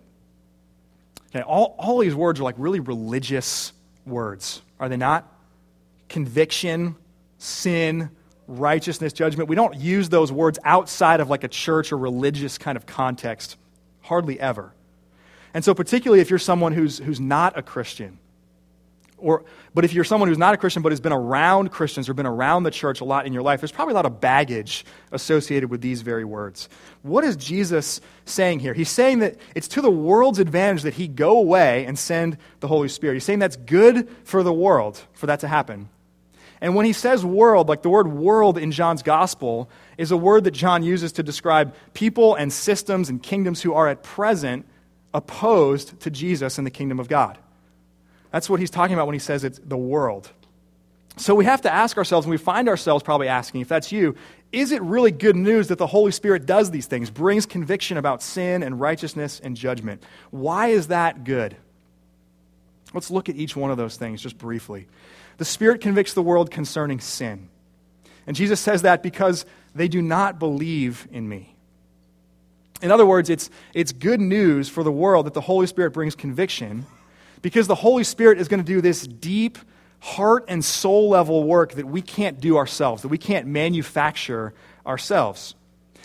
Okay, 1.30 1.42
all, 1.42 1.74
all 1.78 1.98
these 1.98 2.14
words 2.14 2.40
are 2.40 2.44
like 2.44 2.56
really 2.58 2.80
religious 2.80 3.72
words, 4.04 4.62
are 4.78 4.88
they 4.88 4.96
not? 4.96 5.26
Conviction, 6.08 6.96
sin, 7.38 8.10
righteousness, 8.46 9.12
judgment. 9.12 9.48
We 9.48 9.56
don't 9.56 9.76
use 9.76 10.08
those 10.08 10.30
words 10.30 10.58
outside 10.64 11.20
of 11.20 11.30
like 11.30 11.44
a 11.44 11.48
church 11.48 11.92
or 11.92 11.98
religious 11.98 12.58
kind 12.58 12.76
of 12.76 12.84
context, 12.86 13.56
hardly 14.02 14.38
ever. 14.38 14.72
And 15.54 15.64
so, 15.64 15.74
particularly 15.74 16.20
if 16.20 16.30
you're 16.30 16.38
someone 16.38 16.72
who's, 16.72 16.98
who's 16.98 17.20
not 17.20 17.58
a 17.58 17.62
Christian, 17.62 18.18
or, 19.22 19.44
but 19.74 19.84
if 19.84 19.92
you're 19.92 20.04
someone 20.04 20.28
who's 20.28 20.38
not 20.38 20.54
a 20.54 20.56
Christian 20.56 20.82
but 20.82 20.92
has 20.92 21.00
been 21.00 21.12
around 21.12 21.70
Christians 21.70 22.08
or 22.08 22.14
been 22.14 22.26
around 22.26 22.62
the 22.62 22.70
church 22.70 23.00
a 23.00 23.04
lot 23.04 23.26
in 23.26 23.32
your 23.32 23.42
life, 23.42 23.60
there's 23.60 23.72
probably 23.72 23.92
a 23.92 23.96
lot 23.96 24.06
of 24.06 24.20
baggage 24.20 24.84
associated 25.12 25.70
with 25.70 25.80
these 25.80 26.02
very 26.02 26.24
words. 26.24 26.68
What 27.02 27.24
is 27.24 27.36
Jesus 27.36 28.00
saying 28.24 28.60
here? 28.60 28.74
He's 28.74 28.88
saying 28.88 29.20
that 29.20 29.36
it's 29.54 29.68
to 29.68 29.82
the 29.82 29.90
world's 29.90 30.38
advantage 30.38 30.82
that 30.82 30.94
he 30.94 31.08
go 31.08 31.38
away 31.38 31.84
and 31.84 31.98
send 31.98 32.38
the 32.60 32.68
Holy 32.68 32.88
Spirit. 32.88 33.14
He's 33.14 33.24
saying 33.24 33.38
that's 33.38 33.56
good 33.56 34.08
for 34.24 34.42
the 34.42 34.52
world 34.52 35.02
for 35.12 35.26
that 35.26 35.40
to 35.40 35.48
happen. 35.48 35.88
And 36.62 36.74
when 36.74 36.84
he 36.84 36.92
says 36.92 37.24
world, 37.24 37.68
like 37.68 37.82
the 37.82 37.88
word 37.88 38.08
world 38.08 38.58
in 38.58 38.70
John's 38.70 39.02
gospel 39.02 39.70
is 39.96 40.10
a 40.10 40.16
word 40.16 40.44
that 40.44 40.50
John 40.50 40.82
uses 40.82 41.12
to 41.12 41.22
describe 41.22 41.74
people 41.94 42.34
and 42.34 42.52
systems 42.52 43.08
and 43.08 43.22
kingdoms 43.22 43.62
who 43.62 43.72
are 43.72 43.88
at 43.88 44.02
present 44.02 44.66
opposed 45.12 46.00
to 46.00 46.10
Jesus 46.10 46.58
and 46.58 46.66
the 46.66 46.70
kingdom 46.70 47.00
of 47.00 47.08
God. 47.08 47.38
That's 48.30 48.48
what 48.48 48.60
he's 48.60 48.70
talking 48.70 48.94
about 48.94 49.06
when 49.06 49.14
he 49.14 49.20
says 49.20 49.44
it's 49.44 49.60
the 49.64 49.76
world. 49.76 50.30
So 51.16 51.34
we 51.34 51.44
have 51.44 51.62
to 51.62 51.72
ask 51.72 51.98
ourselves, 51.98 52.26
and 52.26 52.30
we 52.30 52.38
find 52.38 52.68
ourselves 52.68 53.02
probably 53.02 53.28
asking, 53.28 53.60
if 53.60 53.68
that's 53.68 53.92
you, 53.92 54.14
is 54.52 54.72
it 54.72 54.80
really 54.82 55.10
good 55.10 55.36
news 55.36 55.68
that 55.68 55.78
the 55.78 55.86
Holy 55.86 56.12
Spirit 56.12 56.46
does 56.46 56.70
these 56.70 56.86
things, 56.86 57.10
brings 57.10 57.46
conviction 57.46 57.96
about 57.96 58.22
sin 58.22 58.62
and 58.62 58.80
righteousness 58.80 59.40
and 59.42 59.56
judgment? 59.56 60.02
Why 60.30 60.68
is 60.68 60.88
that 60.88 61.24
good? 61.24 61.56
Let's 62.94 63.10
look 63.10 63.28
at 63.28 63.36
each 63.36 63.54
one 63.54 63.70
of 63.70 63.76
those 63.76 63.96
things 63.96 64.22
just 64.22 64.38
briefly. 64.38 64.86
The 65.36 65.44
Spirit 65.44 65.80
convicts 65.80 66.14
the 66.14 66.22
world 66.22 66.50
concerning 66.50 67.00
sin. 67.00 67.48
And 68.26 68.36
Jesus 68.36 68.60
says 68.60 68.82
that 68.82 69.02
because 69.02 69.44
they 69.74 69.88
do 69.88 70.02
not 70.02 70.38
believe 70.38 71.06
in 71.12 71.28
me. 71.28 71.49
In 72.82 72.90
other 72.90 73.06
words, 73.06 73.28
it's, 73.28 73.50
it's 73.74 73.92
good 73.92 74.20
news 74.20 74.68
for 74.68 74.82
the 74.82 74.92
world 74.92 75.26
that 75.26 75.34
the 75.34 75.40
Holy 75.40 75.66
Spirit 75.66 75.90
brings 75.90 76.14
conviction 76.14 76.86
because 77.42 77.66
the 77.66 77.74
Holy 77.74 78.04
Spirit 78.04 78.38
is 78.38 78.48
going 78.48 78.60
to 78.60 78.66
do 78.66 78.80
this 78.80 79.06
deep 79.06 79.58
heart 80.00 80.44
and 80.48 80.64
soul 80.64 81.10
level 81.10 81.44
work 81.44 81.72
that 81.72 81.86
we 81.86 82.00
can't 82.02 82.40
do 82.40 82.56
ourselves, 82.56 83.02
that 83.02 83.08
we 83.08 83.18
can't 83.18 83.46
manufacture 83.46 84.54
ourselves. 84.86 85.54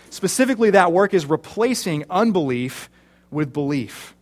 Specifically, 0.09 0.71
that 0.71 0.91
work 0.91 1.13
is 1.13 1.25
replacing 1.25 2.05
unbelief 2.09 2.89
with 3.31 3.53
belief. 3.53 4.15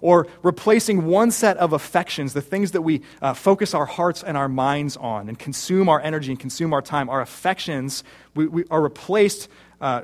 Or 0.00 0.26
replacing 0.42 1.06
one 1.06 1.30
set 1.30 1.56
of 1.58 1.72
affections, 1.72 2.32
the 2.32 2.40
things 2.40 2.72
that 2.72 2.82
we 2.82 3.02
uh, 3.20 3.34
focus 3.34 3.72
our 3.72 3.86
hearts 3.86 4.24
and 4.24 4.36
our 4.36 4.48
minds 4.48 4.96
on 4.96 5.28
and 5.28 5.38
consume 5.38 5.88
our 5.88 6.00
energy 6.00 6.32
and 6.32 6.40
consume 6.40 6.72
our 6.72 6.82
time, 6.82 7.08
our 7.08 7.20
affections 7.20 8.02
we, 8.34 8.48
we 8.48 8.64
are 8.70 8.82
replaced. 8.82 9.48
Uh, 9.80 10.02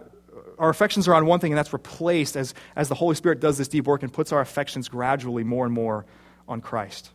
our 0.58 0.68
affections 0.68 1.08
are 1.08 1.14
on 1.14 1.26
one 1.26 1.40
thing, 1.40 1.52
and 1.52 1.58
that's 1.58 1.72
replaced 1.72 2.36
as, 2.36 2.54
as 2.76 2.88
the 2.88 2.94
Holy 2.94 3.14
Spirit 3.14 3.40
does 3.40 3.58
this 3.58 3.68
deep 3.68 3.86
work 3.86 4.02
and 4.02 4.12
puts 4.12 4.32
our 4.32 4.40
affections 4.40 4.88
gradually 4.88 5.44
more 5.44 5.64
and 5.64 5.74
more 5.74 6.04
on 6.48 6.60
Christ. 6.60 7.10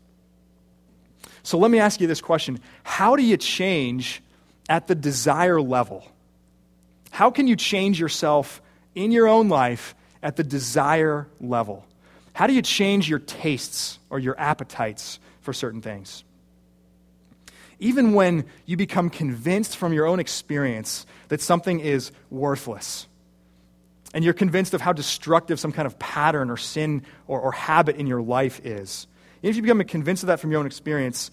So 1.43 1.57
let 1.57 1.71
me 1.71 1.79
ask 1.79 1.99
you 1.99 2.07
this 2.07 2.21
question 2.21 2.59
How 2.83 3.15
do 3.15 3.23
you 3.23 3.37
change 3.37 4.21
at 4.69 4.87
the 4.87 4.95
desire 4.95 5.61
level? 5.61 6.07
How 7.11 7.29
can 7.29 7.47
you 7.47 7.55
change 7.55 7.99
yourself 7.99 8.61
in 8.95 9.11
your 9.11 9.27
own 9.27 9.49
life 9.49 9.93
at 10.23 10.35
the 10.35 10.43
desire 10.43 11.27
level? 11.39 11.85
How 12.33 12.47
do 12.47 12.53
you 12.53 12.61
change 12.63 13.07
your 13.07 13.19
tastes 13.19 13.99
or 14.09 14.17
your 14.17 14.39
appetites 14.39 15.19
for 15.41 15.53
certain 15.53 15.81
things? 15.81 16.23
Even 17.79 18.13
when 18.13 18.45
you 18.65 18.77
become 18.77 19.09
convinced 19.09 19.77
from 19.77 19.93
your 19.93 20.07
own 20.07 20.19
experience 20.19 21.05
that 21.27 21.41
something 21.41 21.79
is 21.79 22.11
worthless, 22.31 23.07
and 24.13 24.23
you're 24.23 24.33
convinced 24.33 24.73
of 24.73 24.81
how 24.81 24.93
destructive 24.93 25.59
some 25.59 25.71
kind 25.71 25.85
of 25.85 25.97
pattern 25.97 26.49
or 26.49 26.57
sin 26.57 27.03
or, 27.27 27.39
or 27.39 27.51
habit 27.51 27.95
in 27.95 28.07
your 28.07 28.21
life 28.21 28.63
is. 28.63 29.07
And 29.41 29.49
if 29.49 29.55
you 29.55 29.61
become 29.61 29.83
convinced 29.83 30.23
of 30.23 30.27
that 30.27 30.39
from 30.39 30.51
your 30.51 30.59
own 30.59 30.65
experience, 30.65 31.31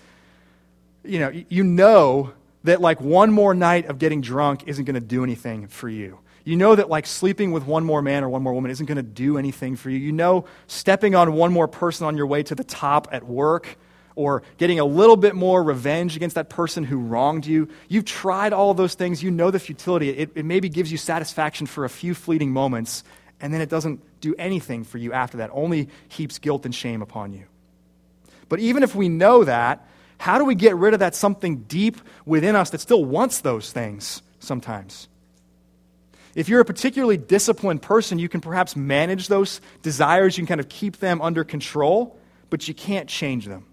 you 1.04 1.18
know, 1.18 1.30
you 1.48 1.62
know 1.62 2.32
that 2.64 2.80
like 2.80 3.00
one 3.00 3.30
more 3.30 3.54
night 3.54 3.86
of 3.86 3.98
getting 3.98 4.20
drunk 4.20 4.64
isn't 4.66 4.84
going 4.84 4.94
to 4.94 5.00
do 5.00 5.22
anything 5.22 5.68
for 5.68 5.88
you. 5.88 6.18
You 6.44 6.56
know 6.56 6.74
that 6.74 6.88
like 6.88 7.06
sleeping 7.06 7.52
with 7.52 7.66
one 7.66 7.84
more 7.84 8.02
man 8.02 8.24
or 8.24 8.28
one 8.28 8.42
more 8.42 8.52
woman 8.52 8.70
isn't 8.70 8.86
going 8.86 8.96
to 8.96 9.02
do 9.02 9.38
anything 9.38 9.76
for 9.76 9.90
you. 9.90 9.98
You 9.98 10.12
know 10.12 10.46
stepping 10.66 11.14
on 11.14 11.34
one 11.34 11.52
more 11.52 11.68
person 11.68 12.06
on 12.06 12.16
your 12.16 12.26
way 12.26 12.42
to 12.42 12.54
the 12.54 12.64
top 12.64 13.08
at 13.12 13.26
work 13.26 13.76
or 14.20 14.42
getting 14.58 14.78
a 14.78 14.84
little 14.84 15.16
bit 15.16 15.34
more 15.34 15.62
revenge 15.62 16.14
against 16.14 16.34
that 16.34 16.50
person 16.50 16.84
who 16.84 16.98
wronged 16.98 17.46
you. 17.46 17.68
You've 17.88 18.04
tried 18.04 18.52
all 18.52 18.74
those 18.74 18.94
things. 18.94 19.22
You 19.22 19.30
know 19.30 19.50
the 19.50 19.58
futility. 19.58 20.10
It, 20.10 20.32
it 20.34 20.44
maybe 20.44 20.68
gives 20.68 20.92
you 20.92 20.98
satisfaction 20.98 21.66
for 21.66 21.86
a 21.86 21.88
few 21.88 22.14
fleeting 22.14 22.52
moments, 22.52 23.02
and 23.40 23.54
then 23.54 23.62
it 23.62 23.70
doesn't 23.70 24.02
do 24.20 24.34
anything 24.38 24.84
for 24.84 24.98
you 24.98 25.14
after 25.14 25.38
that, 25.38 25.48
only 25.54 25.88
heaps 26.08 26.38
guilt 26.38 26.66
and 26.66 26.74
shame 26.74 27.00
upon 27.00 27.32
you. 27.32 27.44
But 28.50 28.60
even 28.60 28.82
if 28.82 28.94
we 28.94 29.08
know 29.08 29.44
that, 29.44 29.88
how 30.18 30.36
do 30.36 30.44
we 30.44 30.54
get 30.54 30.76
rid 30.76 30.92
of 30.92 31.00
that 31.00 31.14
something 31.14 31.62
deep 31.62 31.96
within 32.26 32.54
us 32.54 32.68
that 32.70 32.82
still 32.82 33.02
wants 33.02 33.40
those 33.40 33.72
things 33.72 34.20
sometimes? 34.38 35.08
If 36.34 36.50
you're 36.50 36.60
a 36.60 36.64
particularly 36.64 37.16
disciplined 37.16 37.80
person, 37.80 38.18
you 38.18 38.28
can 38.28 38.42
perhaps 38.42 38.76
manage 38.76 39.28
those 39.28 39.62
desires, 39.82 40.36
you 40.36 40.42
can 40.42 40.48
kind 40.48 40.60
of 40.60 40.68
keep 40.68 40.98
them 40.98 41.22
under 41.22 41.42
control, 41.42 42.18
but 42.50 42.68
you 42.68 42.74
can't 42.74 43.08
change 43.08 43.46
them. 43.46 43.64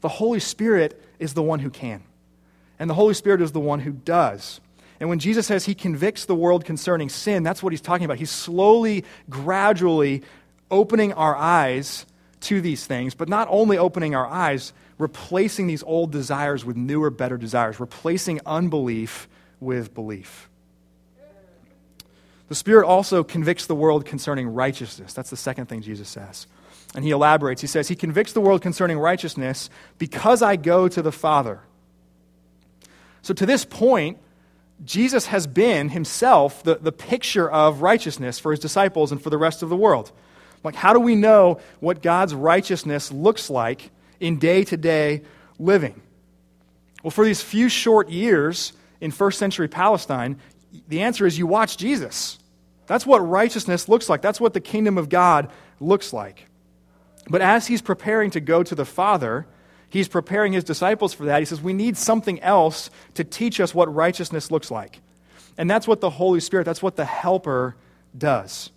The 0.00 0.08
Holy 0.08 0.40
Spirit 0.40 1.00
is 1.18 1.34
the 1.34 1.42
one 1.42 1.60
who 1.60 1.70
can. 1.70 2.02
And 2.78 2.88
the 2.88 2.94
Holy 2.94 3.14
Spirit 3.14 3.42
is 3.42 3.52
the 3.52 3.60
one 3.60 3.80
who 3.80 3.92
does. 3.92 4.60
And 5.00 5.08
when 5.08 5.18
Jesus 5.18 5.46
says 5.46 5.64
he 5.64 5.74
convicts 5.74 6.24
the 6.24 6.34
world 6.34 6.64
concerning 6.64 7.08
sin, 7.08 7.42
that's 7.42 7.62
what 7.62 7.72
he's 7.72 7.80
talking 7.80 8.04
about. 8.04 8.18
He's 8.18 8.30
slowly, 8.30 9.04
gradually 9.30 10.22
opening 10.70 11.12
our 11.12 11.36
eyes 11.36 12.04
to 12.40 12.60
these 12.60 12.86
things, 12.86 13.14
but 13.14 13.28
not 13.28 13.48
only 13.50 13.78
opening 13.78 14.14
our 14.14 14.26
eyes, 14.26 14.72
replacing 14.98 15.66
these 15.66 15.82
old 15.82 16.10
desires 16.12 16.64
with 16.64 16.76
newer, 16.76 17.10
better 17.10 17.36
desires, 17.36 17.80
replacing 17.80 18.40
unbelief 18.46 19.28
with 19.60 19.94
belief. 19.94 20.48
The 22.48 22.54
Spirit 22.54 22.86
also 22.86 23.22
convicts 23.22 23.66
the 23.66 23.74
world 23.74 24.06
concerning 24.06 24.48
righteousness. 24.48 25.12
That's 25.12 25.30
the 25.30 25.36
second 25.36 25.66
thing 25.66 25.82
Jesus 25.82 26.08
says. 26.08 26.46
And 26.94 27.04
he 27.04 27.10
elaborates. 27.10 27.60
He 27.60 27.66
says, 27.66 27.88
He 27.88 27.96
convicts 27.96 28.32
the 28.32 28.40
world 28.40 28.62
concerning 28.62 28.98
righteousness 28.98 29.70
because 29.98 30.42
I 30.42 30.56
go 30.56 30.88
to 30.88 31.02
the 31.02 31.12
Father. 31.12 31.60
So 33.22 33.34
to 33.34 33.46
this 33.46 33.64
point, 33.64 34.18
Jesus 34.84 35.26
has 35.26 35.46
been 35.46 35.88
himself 35.88 36.62
the, 36.62 36.76
the 36.76 36.92
picture 36.92 37.50
of 37.50 37.82
righteousness 37.82 38.38
for 38.38 38.52
his 38.52 38.60
disciples 38.60 39.12
and 39.12 39.20
for 39.20 39.30
the 39.30 39.38
rest 39.38 39.62
of 39.62 39.68
the 39.68 39.76
world. 39.76 40.12
Like, 40.64 40.74
how 40.74 40.92
do 40.92 41.00
we 41.00 41.14
know 41.14 41.60
what 41.80 42.02
God's 42.02 42.34
righteousness 42.34 43.12
looks 43.12 43.50
like 43.50 43.90
in 44.20 44.38
day 44.38 44.64
to 44.64 44.76
day 44.76 45.22
living? 45.58 46.00
Well, 47.02 47.10
for 47.10 47.24
these 47.24 47.42
few 47.42 47.68
short 47.68 48.08
years 48.08 48.72
in 49.00 49.10
first 49.10 49.38
century 49.38 49.68
Palestine, 49.68 50.40
the 50.88 51.02
answer 51.02 51.26
is 51.26 51.38
you 51.38 51.46
watch 51.46 51.76
Jesus. 51.76 52.38
That's 52.86 53.06
what 53.06 53.18
righteousness 53.20 53.88
looks 53.88 54.08
like. 54.08 54.22
That's 54.22 54.40
what 54.40 54.54
the 54.54 54.60
kingdom 54.60 54.98
of 54.98 55.08
God 55.08 55.50
looks 55.80 56.12
like. 56.12 56.47
But 57.28 57.42
as 57.42 57.66
he's 57.66 57.82
preparing 57.82 58.30
to 58.30 58.40
go 58.40 58.62
to 58.62 58.74
the 58.74 58.84
Father, 58.84 59.46
he's 59.90 60.08
preparing 60.08 60.52
his 60.52 60.64
disciples 60.64 61.12
for 61.12 61.26
that. 61.26 61.40
He 61.40 61.44
says, 61.44 61.60
We 61.60 61.72
need 61.72 61.96
something 61.96 62.40
else 62.40 62.90
to 63.14 63.24
teach 63.24 63.60
us 63.60 63.74
what 63.74 63.94
righteousness 63.94 64.50
looks 64.50 64.70
like. 64.70 65.00
And 65.58 65.70
that's 65.70 65.86
what 65.86 66.00
the 66.00 66.10
Holy 66.10 66.40
Spirit, 66.40 66.64
that's 66.64 66.82
what 66.82 66.96
the 66.96 67.04
Helper 67.04 67.76
does. 68.16 68.70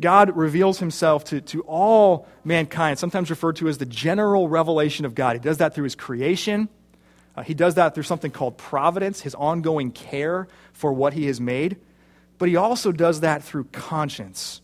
God 0.00 0.34
reveals 0.36 0.78
himself 0.78 1.24
to, 1.24 1.40
to 1.42 1.62
all 1.62 2.26
mankind, 2.44 2.98
sometimes 2.98 3.30
referred 3.30 3.56
to 3.56 3.68
as 3.68 3.78
the 3.78 3.86
general 3.86 4.48
revelation 4.48 5.04
of 5.04 5.14
God. 5.14 5.36
He 5.36 5.40
does 5.40 5.58
that 5.58 5.74
through 5.74 5.84
his 5.84 5.94
creation, 5.94 6.68
Uh, 7.36 7.42
he 7.42 7.54
does 7.54 7.74
that 7.74 7.94
through 7.94 8.02
something 8.02 8.30
called 8.30 8.56
providence, 8.58 9.20
his 9.20 9.34
ongoing 9.34 9.90
care 9.90 10.48
for 10.72 10.92
what 10.92 11.12
he 11.12 11.26
has 11.26 11.40
made. 11.40 11.76
But 12.38 12.48
he 12.48 12.56
also 12.56 12.90
does 12.92 13.20
that 13.20 13.44
through 13.44 13.64
conscience. 13.72 14.61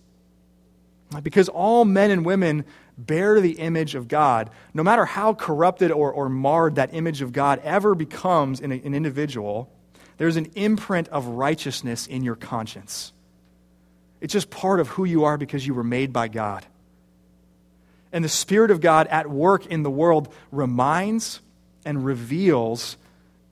Because 1.22 1.48
all 1.48 1.84
men 1.84 2.10
and 2.10 2.24
women 2.24 2.64
bear 2.98 3.40
the 3.40 3.58
image 3.58 3.94
of 3.94 4.08
God, 4.08 4.50
no 4.74 4.82
matter 4.82 5.04
how 5.04 5.32
corrupted 5.32 5.90
or, 5.90 6.12
or 6.12 6.28
marred 6.28 6.74
that 6.74 6.92
image 6.92 7.22
of 7.22 7.32
God 7.32 7.60
ever 7.64 7.94
becomes 7.94 8.60
in 8.60 8.72
a, 8.72 8.74
an 8.74 8.94
individual, 8.94 9.70
there's 10.18 10.36
an 10.36 10.50
imprint 10.54 11.08
of 11.08 11.26
righteousness 11.26 12.06
in 12.06 12.22
your 12.22 12.34
conscience. 12.34 13.12
It's 14.20 14.32
just 14.32 14.50
part 14.50 14.80
of 14.80 14.88
who 14.88 15.04
you 15.04 15.24
are 15.24 15.38
because 15.38 15.66
you 15.66 15.74
were 15.74 15.84
made 15.84 16.12
by 16.12 16.28
God. 16.28 16.66
And 18.12 18.24
the 18.24 18.28
Spirit 18.28 18.70
of 18.70 18.80
God 18.80 19.06
at 19.08 19.30
work 19.30 19.66
in 19.66 19.82
the 19.82 19.90
world 19.90 20.32
reminds 20.50 21.40
and 21.84 22.04
reveals 22.04 22.96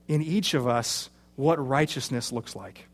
in 0.07 0.21
each 0.21 0.53
of 0.53 0.67
us 0.67 1.09
what 1.35 1.65
righteousness 1.65 2.31
looks 2.31 2.55
like. 2.55 2.86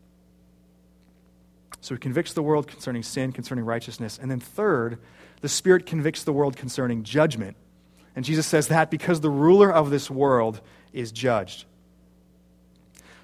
So 1.84 1.94
he 1.94 1.98
convicts 1.98 2.32
the 2.32 2.42
world 2.42 2.66
concerning 2.66 3.02
sin, 3.02 3.30
concerning 3.30 3.66
righteousness. 3.66 4.18
And 4.18 4.30
then, 4.30 4.40
third, 4.40 4.98
the 5.42 5.50
Spirit 5.50 5.84
convicts 5.84 6.24
the 6.24 6.32
world 6.32 6.56
concerning 6.56 7.02
judgment. 7.02 7.58
And 8.16 8.24
Jesus 8.24 8.46
says 8.46 8.68
that 8.68 8.90
because 8.90 9.20
the 9.20 9.28
ruler 9.28 9.70
of 9.70 9.90
this 9.90 10.10
world 10.10 10.62
is 10.94 11.12
judged. 11.12 11.66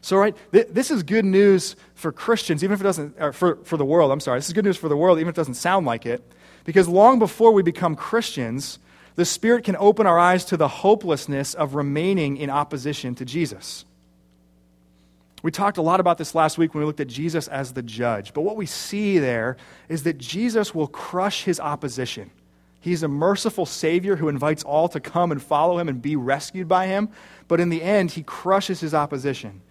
So, 0.03 0.19
right, 0.19 0.37
th- 0.53 0.67
this 0.69 0.91
is 0.91 1.03
good 1.03 1.25
news 1.25 1.75
for 1.95 2.13
Christians, 2.13 2.63
even 2.63 2.75
if 2.75 2.83
it 2.83 2.85
doesn't, 2.85 3.17
or 3.19 3.33
for, 3.33 3.57
for 3.65 3.79
the 3.79 3.85
world, 3.87 4.13
I'm 4.13 4.21
sorry. 4.21 4.37
This 4.37 4.49
is 4.49 4.53
good 4.53 4.67
news 4.67 4.77
for 4.77 4.91
the 4.91 4.97
world, 4.97 5.17
even 5.17 5.31
if 5.31 5.37
it 5.37 5.41
doesn't 5.41 5.55
sound 5.55 5.87
like 5.87 6.05
it. 6.05 6.23
Because 6.65 6.87
long 6.87 7.19
before 7.19 7.53
we 7.53 7.63
become 7.63 7.97
Christians, 7.97 8.79
the 9.15 9.25
Spirit 9.25 9.65
can 9.65 9.77
open 9.77 10.07
our 10.07 10.19
eyes 10.19 10.45
to 10.45 10.59
the 10.59 10.69
hopelessness 10.69 11.55
of 11.55 11.75
remaining 11.75 12.37
in 12.37 12.51
opposition 12.51 13.15
to 13.15 13.25
Jesus. 13.25 13.87
We 15.43 15.51
talked 15.51 15.79
a 15.79 15.83
lot 15.83 16.01
about 16.01 16.19
this 16.19 16.35
last 16.35 16.59
week 16.59 16.75
when 16.75 16.81
we 16.81 16.87
looked 16.87 17.01
at 17.01 17.09
Jesus 17.09 17.49
as 17.49 17.73
the 17.73 17.83
judge. 17.83 18.35
But 18.35 18.43
what 18.43 18.57
we 18.57 18.67
see 18.67 19.19
there 19.19 19.57
is 19.89 20.03
that 20.03 20.19
Jesus 20.19 20.75
will 20.75 20.87
crush 20.87 21.45
his 21.45 21.59
opposition. 21.59 22.31
He's 22.81 23.03
a 23.03 23.09
merciful 23.09 23.67
Savior 23.67 24.17
who 24.17 24.29
invites 24.29 24.63
all 24.63 24.89
to 24.89 25.01
come 25.01 25.33
and 25.33 25.43
follow 25.43 25.79
him 25.79 25.89
and 25.89 26.01
be 26.01 26.17
rescued 26.17 26.69
by 26.69 26.87
him. 26.87 27.11
But 27.49 27.61
in 27.61 27.69
the 27.69 27.83
end, 27.83 28.11
he 28.11 28.23
crushes 28.23 28.81
his 28.81 28.95
opposition. 28.95 29.63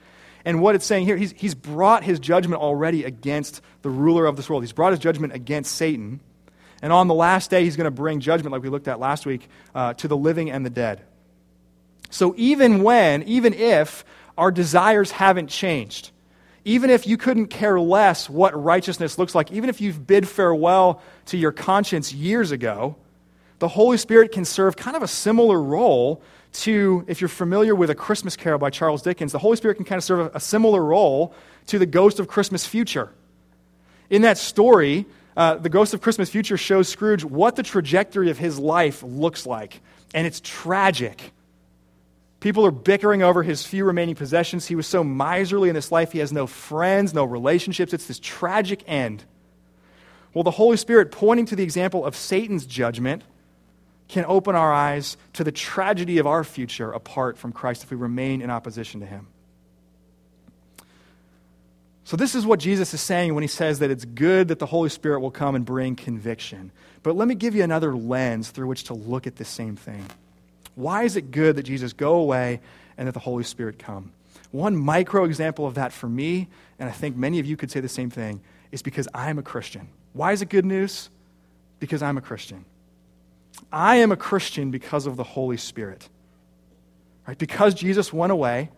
And 0.46 0.62
what 0.62 0.76
it's 0.76 0.86
saying 0.86 1.06
here, 1.06 1.18
he's, 1.18 1.34
he's 1.34 1.56
brought 1.56 2.04
his 2.04 2.20
judgment 2.20 2.62
already 2.62 3.04
against 3.04 3.62
the 3.82 3.90
ruler 3.90 4.26
of 4.26 4.38
this 4.38 4.50
world. 4.50 4.64
He's 4.64 4.74
brought 4.74 4.92
his 4.92 5.00
judgment 5.00 5.34
against 5.34 5.76
Satan. 5.76 6.20
And 6.82 6.94
on 6.94 7.08
the 7.08 7.14
last 7.14 7.50
day, 7.50 7.64
he's 7.64 7.76
going 7.76 7.86
to 7.86 7.92
bring 7.92 8.20
judgment, 8.20 8.54
like 8.54 8.64
we 8.64 8.70
looked 8.70 8.88
at 8.88 9.00
last 9.00 9.26
week, 9.26 9.48
uh, 9.76 9.94
to 9.96 10.08
the 10.08 10.16
living 10.16 10.50
and 10.50 10.66
the 10.66 10.70
dead. 10.70 11.04
So 12.10 12.34
even 12.38 12.84
when, 12.84 13.24
even 13.24 13.54
if 13.54 14.06
our 14.40 14.52
desires 14.52 15.12
haven't 15.12 15.48
changed. 15.48 16.12
Even 16.66 16.90
if 16.90 17.06
you 17.06 17.18
couldn't 17.18 17.48
care 17.48 17.80
less 17.80 18.30
what 18.30 18.60
righteousness 18.62 19.18
looks 19.18 19.36
like, 19.36 19.52
even 19.52 19.70
if 19.70 19.82
you've 19.82 20.08
bid 20.08 20.28
farewell 20.28 21.02
to 21.26 21.38
your 21.38 21.52
conscience 21.52 22.14
years 22.14 22.52
ago, 22.52 22.96
the 23.60 23.68
Holy 23.68 23.98
Spirit 23.98 24.32
can 24.32 24.46
serve 24.46 24.78
kind 24.78 24.96
of 24.96 25.04
a 25.04 25.08
similar 25.08 25.62
role 25.62 26.22
to, 26.52 27.04
if 27.08 27.22
you're 27.22 27.28
familiar 27.28 27.76
with 27.76 27.90
A 27.90 27.96
Christmas 27.96 28.36
Carol 28.36 28.58
by 28.58 28.70
Charles 28.70 29.02
Dickens, 29.02 29.34
the 29.34 29.40
Holy 29.40 29.58
Spirit 29.58 29.76
can 29.76 29.86
kind 29.86 29.98
of 29.98 30.04
serve 30.04 30.34
a 30.34 30.40
similar 30.40 30.84
role 30.84 31.34
to 31.68 31.78
the 31.78 31.86
Ghost 31.86 32.20
of 32.20 32.28
Christmas 32.28 32.66
Future. 32.66 33.12
In 34.10 34.22
that 34.24 34.38
story, 34.38 35.06
uh, 35.36 35.56
the 35.56 35.70
Ghost 35.70 35.94
of 35.94 36.02
Christmas 36.02 36.30
Future 36.30 36.58
shows 36.58 36.88
Scrooge 36.88 37.24
what 37.24 37.56
the 37.56 37.64
trajectory 37.64 38.30
of 38.30 38.38
his 38.38 38.58
life 38.58 39.04
looks 39.04 39.46
like, 39.46 39.82
and 40.14 40.26
it's 40.26 40.42
tragic. 40.44 41.32
People 42.40 42.66
are 42.66 42.72
bickering 42.72 43.22
over 43.22 43.44
his 43.44 43.66
few 43.66 43.84
remaining 43.84 44.16
possessions. 44.16 44.66
He 44.66 44.76
was 44.76 44.88
so 44.88 45.04
miserly 45.04 45.68
in 45.68 45.76
this 45.76 45.92
life, 45.92 46.12
he 46.12 46.20
has 46.20 46.32
no 46.32 46.48
friends, 46.48 47.14
no 47.14 47.26
relationships. 47.26 47.94
It's 47.94 48.08
this 48.08 48.20
tragic 48.20 48.84
end. 48.88 49.26
Well, 50.34 50.44
the 50.44 50.52
Holy 50.52 50.78
Spirit, 50.78 51.12
pointing 51.12 51.48
to 51.48 51.56
the 51.56 51.64
example 51.64 52.06
of 52.06 52.16
Satan's 52.16 52.66
judgment, 52.66 53.24
can 54.08 54.26
open 54.26 54.56
our 54.56 54.72
eyes 54.72 55.18
to 55.34 55.44
the 55.44 55.52
tragedy 55.52 56.18
of 56.18 56.28
our 56.28 56.44
future 56.44 56.92
apart 56.92 57.38
from 57.38 57.52
Christ 57.52 57.84
if 57.84 57.92
we 57.92 57.98
remain 57.98 58.42
in 58.42 58.50
opposition 58.50 59.02
to 59.02 59.06
him. 59.06 59.28
So, 62.06 62.18
this 62.18 62.34
is 62.34 62.44
what 62.44 62.60
Jesus 62.60 62.92
is 62.94 63.02
saying 63.02 63.36
when 63.36 63.44
he 63.44 63.48
says 63.48 63.80
that 63.80 63.92
it's 63.92 64.06
good 64.06 64.48
that 64.48 64.58
the 64.58 64.66
Holy 64.66 64.90
Spirit 64.90 65.20
will 65.20 65.30
come 65.30 65.54
and 65.54 65.64
bring 65.64 65.96
conviction. 65.96 66.72
But 67.04 67.16
let 67.16 67.28
me 67.28 67.36
give 67.36 67.54
you 67.54 67.64
another 67.64 67.96
lens 67.96 68.50
through 68.50 68.68
which 68.68 68.86
to 68.86 68.96
look 68.96 69.28
at 69.28 69.36
this 69.36 69.50
same 69.50 69.76
thing. 69.76 70.06
Why 70.80 71.04
is 71.04 71.18
it 71.18 71.32
good 71.32 71.58
that 71.58 71.64
Jesus 71.64 71.92
go 71.92 72.16
away 72.16 72.62
and 72.98 73.06
that 73.06 73.12
the 73.12 73.20
Holy 73.20 73.44
Spirit 73.44 73.78
come? 73.78 74.14
One 74.52 74.78
micro 74.78 75.26
example 75.26 75.68
of 75.68 75.76
that 75.76 75.92
for 75.92 76.08
me, 76.08 76.48
and 76.80 76.88
I 76.88 76.94
think 76.94 77.18
many 77.18 77.40
of 77.40 77.46
you 77.46 77.58
could 77.58 77.70
say 77.70 77.82
the 77.82 77.90
same 77.90 78.10
thing, 78.10 78.40
is 78.72 78.82
because 78.82 79.06
I'm 79.14 79.38
a 79.38 79.44
Christian. 79.44 79.90
Why 80.14 80.32
is 80.32 80.42
it 80.42 80.48
good 80.48 80.64
news? 80.64 81.10
Because 81.82 82.02
I'm 82.02 82.18
a 82.18 82.22
Christian. 82.22 82.64
I 83.74 83.98
am 83.98 84.14
a 84.14 84.16
Christian 84.16 84.72
because 84.72 85.06
of 85.06 85.18
the 85.18 85.24
Holy 85.24 85.58
Spirit. 85.58 86.08
Right? 87.28 87.38
Because 87.38 87.74
Jesus 87.74 88.14
went 88.14 88.32
away, 88.32 88.70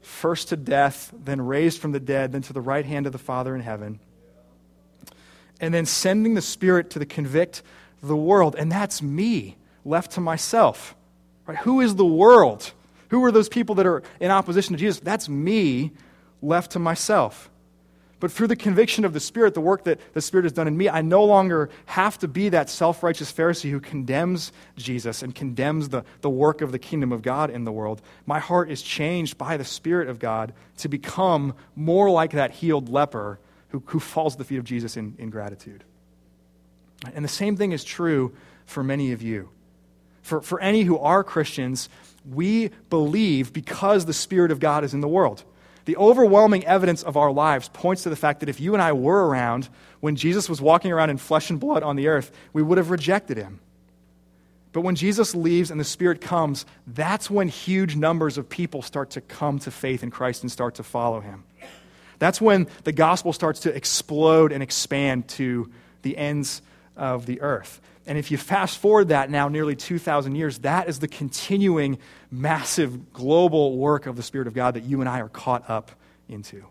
first 0.00 0.50
to 0.50 0.56
death, 0.56 1.12
then 1.24 1.40
raised 1.40 1.80
from 1.80 1.90
the 1.90 1.98
dead, 1.98 2.30
then 2.30 2.42
to 2.42 2.52
the 2.52 2.60
right 2.60 2.86
hand 2.86 3.06
of 3.06 3.12
the 3.12 3.18
Father 3.18 3.56
in 3.56 3.62
heaven, 3.62 3.98
and 5.60 5.74
then 5.74 5.86
sending 5.86 6.34
the 6.34 6.40
Spirit 6.40 6.90
to 6.90 7.00
the 7.00 7.06
convict 7.06 7.62
the 8.00 8.16
world, 8.16 8.54
and 8.56 8.70
that's 8.70 9.02
me 9.02 9.56
left 9.84 10.12
to 10.12 10.20
myself. 10.20 10.94
Right? 11.46 11.58
Who 11.58 11.80
is 11.80 11.96
the 11.96 12.06
world? 12.06 12.72
Who 13.10 13.24
are 13.24 13.32
those 13.32 13.48
people 13.48 13.74
that 13.76 13.86
are 13.86 14.02
in 14.20 14.30
opposition 14.30 14.74
to 14.74 14.78
Jesus? 14.78 15.00
That's 15.00 15.28
me 15.28 15.92
left 16.42 16.72
to 16.72 16.78
myself. 16.78 17.50
But 18.20 18.32
through 18.32 18.46
the 18.46 18.56
conviction 18.56 19.04
of 19.04 19.12
the 19.12 19.20
Spirit, 19.20 19.52
the 19.52 19.60
work 19.60 19.84
that 19.84 20.00
the 20.14 20.22
Spirit 20.22 20.44
has 20.44 20.52
done 20.52 20.66
in 20.66 20.76
me, 20.76 20.88
I 20.88 21.02
no 21.02 21.24
longer 21.24 21.68
have 21.84 22.18
to 22.20 22.28
be 22.28 22.48
that 22.48 22.70
self 22.70 23.02
righteous 23.02 23.30
Pharisee 23.30 23.70
who 23.70 23.80
condemns 23.80 24.50
Jesus 24.76 25.22
and 25.22 25.34
condemns 25.34 25.90
the, 25.90 26.04
the 26.22 26.30
work 26.30 26.62
of 26.62 26.72
the 26.72 26.78
kingdom 26.78 27.12
of 27.12 27.20
God 27.20 27.50
in 27.50 27.64
the 27.64 27.72
world. 27.72 28.00
My 28.24 28.38
heart 28.38 28.70
is 28.70 28.80
changed 28.80 29.36
by 29.36 29.58
the 29.58 29.64
Spirit 29.64 30.08
of 30.08 30.18
God 30.18 30.54
to 30.78 30.88
become 30.88 31.54
more 31.76 32.08
like 32.10 32.30
that 32.30 32.52
healed 32.52 32.88
leper 32.88 33.40
who, 33.68 33.82
who 33.86 34.00
falls 34.00 34.34
at 34.34 34.38
the 34.38 34.44
feet 34.44 34.58
of 34.58 34.64
Jesus 34.64 34.96
in, 34.96 35.16
in 35.18 35.28
gratitude. 35.28 35.84
And 37.14 37.24
the 37.24 37.28
same 37.28 37.56
thing 37.56 37.72
is 37.72 37.84
true 37.84 38.34
for 38.64 38.82
many 38.82 39.12
of 39.12 39.20
you 39.20 39.50
for, 40.24 40.40
for 40.40 40.58
any 40.60 40.82
who 40.82 40.98
are 40.98 41.22
Christians, 41.22 41.88
we 42.28 42.70
believe 42.88 43.52
because 43.52 44.06
the 44.06 44.14
Spirit 44.14 44.50
of 44.50 44.58
God 44.58 44.82
is 44.82 44.94
in 44.94 45.00
the 45.00 45.08
world. 45.08 45.44
The 45.84 45.96
overwhelming 45.98 46.64
evidence 46.64 47.02
of 47.02 47.18
our 47.18 47.30
lives 47.30 47.68
points 47.68 48.04
to 48.04 48.10
the 48.10 48.16
fact 48.16 48.40
that 48.40 48.48
if 48.48 48.58
you 48.58 48.72
and 48.72 48.82
I 48.82 48.94
were 48.94 49.28
around 49.28 49.68
when 50.00 50.16
Jesus 50.16 50.48
was 50.48 50.62
walking 50.62 50.92
around 50.92 51.10
in 51.10 51.18
flesh 51.18 51.50
and 51.50 51.60
blood 51.60 51.82
on 51.82 51.96
the 51.96 52.08
earth, 52.08 52.32
we 52.54 52.62
would 52.62 52.78
have 52.78 52.90
rejected 52.90 53.36
him. 53.36 53.60
But 54.72 54.80
when 54.80 54.96
Jesus 54.96 55.34
leaves 55.34 55.70
and 55.70 55.78
the 55.78 55.84
Spirit 55.84 56.22
comes, 56.22 56.64
that's 56.86 57.30
when 57.30 57.48
huge 57.48 57.94
numbers 57.94 58.38
of 58.38 58.48
people 58.48 58.80
start 58.80 59.10
to 59.10 59.20
come 59.20 59.58
to 59.60 59.70
faith 59.70 60.02
in 60.02 60.10
Christ 60.10 60.42
and 60.42 60.50
start 60.50 60.76
to 60.76 60.82
follow 60.82 61.20
him. 61.20 61.44
That's 62.18 62.40
when 62.40 62.66
the 62.84 62.92
gospel 62.92 63.34
starts 63.34 63.60
to 63.60 63.76
explode 63.76 64.52
and 64.52 64.62
expand 64.62 65.28
to 65.28 65.70
the 66.02 66.16
ends 66.16 66.62
of 66.96 67.26
the 67.26 67.42
earth. 67.42 67.80
And 68.06 68.18
if 68.18 68.30
you 68.30 68.36
fast 68.36 68.78
forward 68.78 69.08
that 69.08 69.30
now 69.30 69.48
nearly 69.48 69.76
2,000 69.76 70.34
years, 70.34 70.58
that 70.58 70.88
is 70.88 70.98
the 70.98 71.08
continuing 71.08 71.98
massive 72.30 73.12
global 73.12 73.78
work 73.78 74.06
of 74.06 74.16
the 74.16 74.22
Spirit 74.22 74.46
of 74.46 74.54
God 74.54 74.74
that 74.74 74.84
you 74.84 75.00
and 75.00 75.08
I 75.08 75.20
are 75.20 75.28
caught 75.28 75.68
up 75.70 75.90
into. 76.28 76.64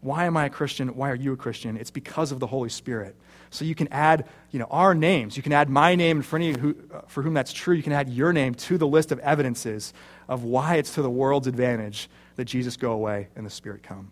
Why 0.00 0.24
am 0.24 0.36
I 0.36 0.46
a 0.46 0.50
Christian? 0.50 0.96
Why 0.96 1.10
are 1.10 1.14
you 1.14 1.32
a 1.32 1.36
Christian? 1.36 1.76
It's 1.76 1.90
because 1.90 2.32
of 2.32 2.40
the 2.40 2.46
Holy 2.46 2.70
Spirit. 2.70 3.14
So 3.50 3.64
you 3.64 3.74
can 3.74 3.88
add, 3.88 4.26
you 4.50 4.58
know, 4.58 4.68
our 4.70 4.94
names. 4.94 5.36
You 5.36 5.42
can 5.42 5.52
add 5.52 5.68
my 5.68 5.94
name, 5.94 6.18
and 6.18 6.26
for 6.26 6.36
any 6.36 6.58
who, 6.58 6.74
uh, 6.94 7.00
for 7.06 7.22
whom 7.22 7.34
that's 7.34 7.52
true, 7.52 7.74
you 7.74 7.82
can 7.82 7.92
add 7.92 8.08
your 8.08 8.32
name 8.32 8.54
to 8.54 8.78
the 8.78 8.86
list 8.86 9.12
of 9.12 9.18
evidences 9.18 9.92
of 10.28 10.44
why 10.44 10.76
it's 10.76 10.94
to 10.94 11.02
the 11.02 11.10
world's 11.10 11.48
advantage 11.48 12.08
that 12.36 12.46
Jesus 12.46 12.76
go 12.76 12.92
away 12.92 13.28
and 13.36 13.44
the 13.44 13.50
Spirit 13.50 13.82
come. 13.82 14.10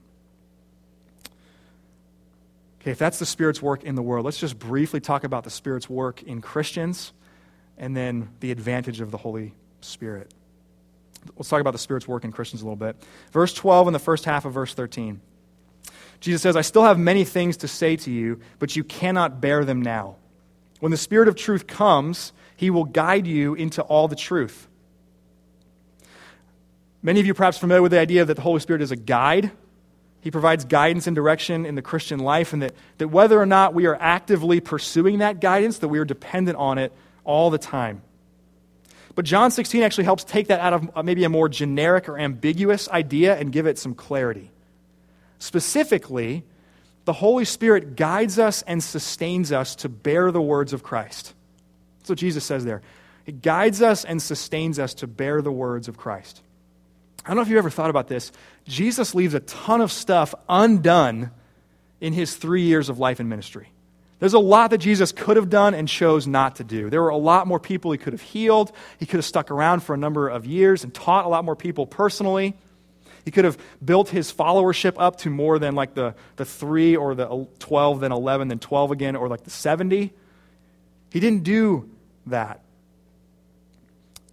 Okay, 2.88 2.92
if 2.92 2.98
that's 2.98 3.18
the 3.18 3.27
Spirit's 3.27 3.61
work 3.61 3.85
in 3.85 3.96
the 3.96 4.03
world, 4.03 4.24
let's 4.24 4.38
just 4.38 4.59
briefly 4.59 4.98
talk 4.98 5.22
about 5.22 5.44
the 5.44 5.51
Spirit's 5.51 5.90
work 5.90 6.22
in 6.22 6.40
Christians 6.40 7.12
and 7.77 7.94
then 7.94 8.31
the 8.40 8.51
advantage 8.51 9.03
of 9.03 9.11
the 9.11 9.18
Holy 9.18 9.53
Spirit. 9.83 10.33
Let's 11.37 11.51
talk 11.51 11.61
about 11.61 11.72
the 11.72 11.79
Spirit's 11.79 12.09
work 12.09 12.24
in 12.24 12.33
Christians 12.33 12.62
a 12.62 12.64
little 12.64 12.77
bit. 12.77 12.96
Verse 13.31 13.53
12 13.53 13.88
and 13.88 13.94
the 13.94 13.98
first 13.98 14.24
half 14.24 14.46
of 14.46 14.55
verse 14.55 14.72
13. 14.72 15.20
Jesus 16.20 16.40
says, 16.40 16.57
I 16.57 16.62
still 16.62 16.83
have 16.83 16.98
many 16.98 17.24
things 17.24 17.59
to 17.59 17.68
say 17.68 17.94
to 17.96 18.11
you, 18.11 18.40
but 18.59 18.74
you 18.74 18.85
cannot 18.85 19.38
bear 19.38 19.66
them 19.66 19.83
now. 19.83 20.16
When 20.81 20.90
the 20.90 20.96
Spirit 20.96 21.29
of 21.29 21.37
truth 21.37 21.66
comes, 21.66 22.33
he 22.57 22.70
will 22.70 22.87
guide 22.87 23.27
you 23.27 23.53
into 23.53 23.83
all 23.83 24.09
the 24.09 24.16
truth. 24.16 24.66
Many 27.03 27.20
of 27.20 27.27
you 27.27 27.35
perhaps 27.35 27.59
familiar 27.59 27.83
with 27.83 27.92
the 27.92 28.01
idea 28.01 28.24
that 28.24 28.33
the 28.33 28.40
Holy 28.40 28.61
Spirit 28.61 28.81
is 28.81 28.92
a 28.92 28.96
guide 28.96 29.51
he 30.28 30.30
provides 30.30 30.66
guidance 30.66 31.06
and 31.06 31.16
direction 31.16 31.64
in 31.64 31.74
the 31.74 31.80
Christian 31.80 32.18
life, 32.18 32.52
and 32.52 32.60
that, 32.60 32.74
that 32.98 33.08
whether 33.08 33.40
or 33.40 33.46
not 33.46 33.72
we 33.72 33.86
are 33.86 33.96
actively 33.98 34.60
pursuing 34.60 35.20
that 35.20 35.40
guidance, 35.40 35.78
that 35.78 35.88
we 35.88 35.98
are 35.98 36.04
dependent 36.04 36.58
on 36.58 36.76
it 36.76 36.92
all 37.24 37.48
the 37.48 37.56
time. 37.56 38.02
But 39.14 39.24
John 39.24 39.50
16 39.50 39.82
actually 39.82 40.04
helps 40.04 40.24
take 40.24 40.48
that 40.48 40.60
out 40.60 40.74
of 40.74 40.90
uh, 40.94 41.02
maybe 41.02 41.24
a 41.24 41.30
more 41.30 41.48
generic 41.48 42.10
or 42.10 42.18
ambiguous 42.18 42.90
idea 42.90 43.38
and 43.38 43.50
give 43.50 43.66
it 43.66 43.78
some 43.78 43.94
clarity. 43.94 44.50
Specifically, 45.38 46.44
the 47.06 47.14
Holy 47.14 47.46
Spirit 47.46 47.96
guides 47.96 48.38
us 48.38 48.60
and 48.60 48.84
sustains 48.84 49.50
us 49.50 49.76
to 49.76 49.88
bear 49.88 50.30
the 50.30 50.42
words 50.42 50.74
of 50.74 50.82
Christ. 50.82 51.32
That's 52.00 52.10
what 52.10 52.18
Jesus 52.18 52.44
says 52.44 52.66
there. 52.66 52.82
It 53.24 53.40
guides 53.40 53.80
us 53.80 54.04
and 54.04 54.20
sustains 54.20 54.78
us 54.78 54.92
to 54.92 55.06
bear 55.06 55.40
the 55.40 55.50
words 55.50 55.88
of 55.88 55.96
Christ. 55.96 56.42
I 57.24 57.28
don't 57.28 57.36
know 57.36 57.42
if 57.42 57.48
you've 57.48 57.58
ever 57.58 57.70
thought 57.70 57.90
about 57.90 58.08
this. 58.08 58.32
Jesus 58.68 59.14
leaves 59.14 59.35
a 59.35 59.40
ton 59.40 59.81
of 59.81 59.90
stuff 59.90 60.35
undone 60.48 61.31
in 62.00 62.12
his 62.12 62.37
three 62.37 62.62
years 62.62 62.88
of 62.88 62.98
life 62.98 63.18
and 63.18 63.28
ministry. 63.28 63.68
There's 64.20 64.35
a 64.35 64.38
lot 64.38 64.70
that 64.70 64.78
Jesus 64.78 65.11
could 65.12 65.37
have 65.37 65.48
done 65.48 65.74
and 65.74 65.88
chose 65.88 66.26
not 66.26 66.57
to 66.57 66.64
do. 66.64 66.90
There 66.90 67.02
were 67.02 67.09
a 67.09 67.16
lot 67.16 67.46
more 67.46 67.59
people 67.59 67.92
he 67.92 67.98
could 67.98 68.12
have 68.12 68.22
healed. 68.22 68.72
He 68.98 69.07
could 69.07 69.16
have 69.16 69.24
stuck 69.24 69.50
around 69.50 69.81
for 69.81 69.94
a 69.94 69.96
number 69.96 70.28
of 70.28 70.44
years 70.44 70.85
and 70.85 70.92
taught 70.92 71.24
a 71.24 71.28
lot 71.28 71.44
more 71.44 71.57
people 71.57 71.87
personally. 71.87 72.57
He 73.24 73.31
could 73.31 73.44
have 73.44 73.59
built 73.85 74.09
his 74.09 74.33
followership 74.33 74.94
up 74.98 75.16
to 75.18 75.31
more 75.31 75.59
than 75.59 75.74
like 75.74 75.94
the, 75.94 76.14
the 76.37 76.44
3 76.44 76.96
or 76.96 77.14
the 77.14 77.46
12, 77.59 78.00
then 78.00 78.12
11, 78.12 78.48
then 78.48 78.59
12 78.59 78.90
again, 78.90 79.16
or 79.16 79.28
like 79.28 79.44
the 79.44 79.50
70. 79.50 80.12
He 81.11 81.20
didn't 81.20 81.44
do 81.44 81.88
that. 82.26 82.61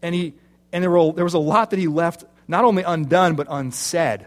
And, 0.02 0.16
he, 0.16 0.34
and 0.74 0.84
there, 0.84 0.92
were, 0.92 1.14
there 1.14 1.24
was 1.24 1.34
a 1.36 1.40
lot 1.40 1.70
that 1.70 1.80
he 1.80 1.88
left 1.88 2.26
not 2.48 2.66
only 2.66 2.84
undone, 2.84 3.36
but 3.36 3.48
unsaid. 3.50 4.26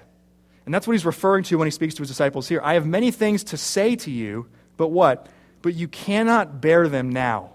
And 0.64 0.74
that's 0.74 0.86
what 0.86 0.92
he's 0.92 1.06
referring 1.06 1.44
to 1.44 1.58
when 1.58 1.66
he 1.66 1.70
speaks 1.70 1.94
to 1.94 2.02
his 2.02 2.08
disciples 2.08 2.48
here. 2.48 2.60
I 2.62 2.74
have 2.74 2.86
many 2.86 3.10
things 3.10 3.44
to 3.44 3.56
say 3.56 3.96
to 3.96 4.10
you, 4.10 4.48
but 4.76 4.88
what? 4.88 5.28
but 5.62 5.74
you 5.74 5.88
cannot 5.88 6.60
bear 6.60 6.88
them 6.88 7.10
now. 7.10 7.50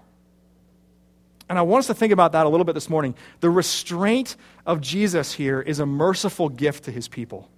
And 1.48 1.58
I 1.58 1.62
want 1.62 1.80
us 1.80 1.86
to 1.88 1.94
think 1.94 2.12
about 2.12 2.32
that 2.32 2.46
a 2.46 2.48
little 2.48 2.64
bit 2.64 2.74
this 2.74 2.88
morning. 2.88 3.14
The 3.40 3.50
restraint 3.50 4.36
of 4.66 4.80
Jesus 4.80 5.32
here 5.32 5.60
is 5.60 5.78
a 5.78 5.86
merciful 5.86 6.48
gift 6.48 6.84
to 6.84 6.90
his 6.90 7.06
people. 7.06 7.48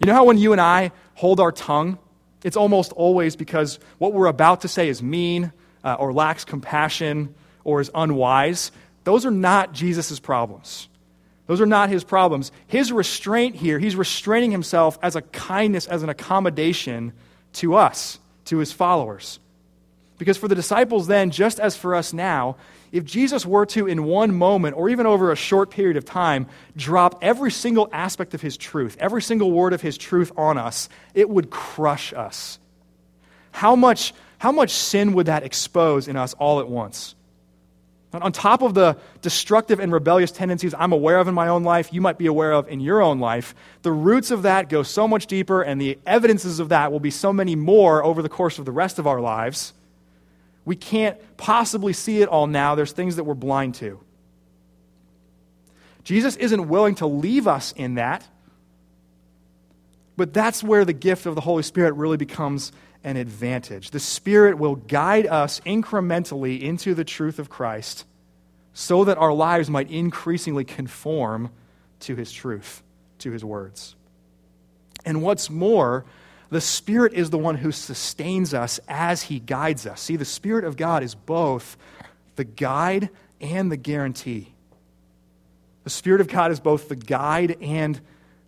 You 0.00 0.06
know 0.06 0.14
how 0.14 0.24
when 0.24 0.38
you 0.38 0.52
and 0.52 0.60
I 0.60 0.92
hold 1.14 1.40
our 1.40 1.52
tongue, 1.52 1.98
it's 2.44 2.56
almost 2.56 2.92
always 2.92 3.36
because 3.36 3.78
what 3.98 4.12
we're 4.12 4.26
about 4.26 4.62
to 4.62 4.68
say 4.68 4.88
is 4.88 5.02
mean 5.02 5.52
uh, 5.84 5.94
or 5.94 6.12
lacks 6.12 6.44
compassion 6.44 7.34
or 7.64 7.80
is 7.80 7.90
unwise. 7.94 8.72
Those 9.04 9.24
are 9.24 9.30
not 9.30 9.72
Jesus' 9.72 10.20
problems. 10.20 10.88
Those 11.48 11.62
are 11.62 11.66
not 11.66 11.88
his 11.88 12.04
problems. 12.04 12.52
His 12.66 12.92
restraint 12.92 13.56
here, 13.56 13.78
he's 13.78 13.96
restraining 13.96 14.52
himself 14.52 14.98
as 15.02 15.16
a 15.16 15.22
kindness, 15.22 15.86
as 15.86 16.02
an 16.02 16.10
accommodation 16.10 17.14
to 17.54 17.74
us 17.74 18.18
to 18.44 18.58
his 18.58 18.70
followers. 18.70 19.40
Because 20.18 20.36
for 20.36 20.46
the 20.46 20.54
disciples 20.54 21.06
then, 21.06 21.30
just 21.30 21.58
as 21.58 21.74
for 21.74 21.94
us 21.94 22.12
now, 22.12 22.56
if 22.92 23.04
Jesus 23.04 23.46
were 23.46 23.64
to, 23.66 23.86
in 23.86 24.04
one 24.04 24.34
moment 24.34 24.76
or 24.76 24.90
even 24.90 25.06
over 25.06 25.32
a 25.32 25.36
short 25.36 25.70
period 25.70 25.96
of 25.96 26.04
time, 26.04 26.46
drop 26.76 27.18
every 27.22 27.50
single 27.50 27.88
aspect 27.92 28.34
of 28.34 28.42
his 28.42 28.58
truth, 28.58 28.98
every 29.00 29.22
single 29.22 29.50
word 29.50 29.72
of 29.72 29.80
his 29.80 29.96
truth 29.96 30.30
on 30.36 30.58
us, 30.58 30.90
it 31.14 31.30
would 31.30 31.48
crush 31.48 32.12
us. 32.12 32.58
How 33.52 33.74
much, 33.74 34.12
how 34.36 34.52
much 34.52 34.72
sin 34.72 35.14
would 35.14 35.26
that 35.26 35.44
expose 35.44 36.08
in 36.08 36.16
us 36.16 36.34
all 36.34 36.60
at 36.60 36.68
once? 36.68 37.14
On 38.12 38.32
top 38.32 38.62
of 38.62 38.72
the 38.72 38.96
destructive 39.20 39.80
and 39.80 39.92
rebellious 39.92 40.30
tendencies 40.30 40.72
I'm 40.78 40.92
aware 40.92 41.18
of 41.18 41.28
in 41.28 41.34
my 41.34 41.48
own 41.48 41.62
life, 41.62 41.92
you 41.92 42.00
might 42.00 42.16
be 42.16 42.24
aware 42.24 42.52
of 42.52 42.66
in 42.68 42.80
your 42.80 43.02
own 43.02 43.18
life, 43.18 43.54
the 43.82 43.92
roots 43.92 44.30
of 44.30 44.42
that 44.42 44.70
go 44.70 44.82
so 44.82 45.06
much 45.06 45.26
deeper, 45.26 45.60
and 45.60 45.78
the 45.78 45.98
evidences 46.06 46.58
of 46.58 46.70
that 46.70 46.90
will 46.90 47.00
be 47.00 47.10
so 47.10 47.34
many 47.34 47.54
more 47.54 48.02
over 48.02 48.22
the 48.22 48.28
course 48.30 48.58
of 48.58 48.64
the 48.64 48.72
rest 48.72 48.98
of 48.98 49.06
our 49.06 49.20
lives. 49.20 49.74
We 50.64 50.74
can't 50.74 51.18
possibly 51.36 51.92
see 51.92 52.22
it 52.22 52.28
all 52.28 52.46
now. 52.46 52.74
There's 52.74 52.92
things 52.92 53.16
that 53.16 53.24
we're 53.24 53.34
blind 53.34 53.74
to. 53.76 54.00
Jesus 56.02 56.36
isn't 56.36 56.68
willing 56.68 56.94
to 56.96 57.06
leave 57.06 57.46
us 57.46 57.72
in 57.72 57.96
that, 57.96 58.26
but 60.16 60.32
that's 60.32 60.64
where 60.64 60.86
the 60.86 60.94
gift 60.94 61.26
of 61.26 61.34
the 61.34 61.42
Holy 61.42 61.62
Spirit 61.62 61.92
really 61.92 62.16
becomes 62.16 62.72
an 63.04 63.16
advantage. 63.16 63.90
The 63.90 64.00
Spirit 64.00 64.58
will 64.58 64.76
guide 64.76 65.26
us 65.26 65.60
incrementally 65.60 66.60
into 66.60 66.94
the 66.94 67.04
truth 67.04 67.38
of 67.38 67.48
Christ 67.48 68.04
so 68.72 69.04
that 69.04 69.18
our 69.18 69.32
lives 69.32 69.70
might 69.70 69.90
increasingly 69.90 70.64
conform 70.64 71.50
to 72.00 72.14
His 72.14 72.32
truth, 72.32 72.82
to 73.18 73.30
His 73.30 73.44
words. 73.44 73.96
And 75.04 75.22
what's 75.22 75.48
more, 75.50 76.04
the 76.50 76.60
Spirit 76.60 77.12
is 77.12 77.30
the 77.30 77.38
one 77.38 77.56
who 77.56 77.72
sustains 77.72 78.54
us 78.54 78.80
as 78.88 79.22
He 79.22 79.40
guides 79.40 79.86
us. 79.86 80.00
See, 80.00 80.16
the 80.16 80.24
Spirit 80.24 80.64
of 80.64 80.76
God 80.76 81.02
is 81.02 81.14
both 81.14 81.76
the 82.36 82.44
guide 82.44 83.10
and 83.40 83.70
the 83.70 83.76
guarantee. 83.76 84.54
The 85.84 85.90
Spirit 85.90 86.20
of 86.20 86.28
God 86.28 86.50
is 86.50 86.60
both 86.60 86.88
the 86.88 86.96
guide 86.96 87.56
and 87.60 88.00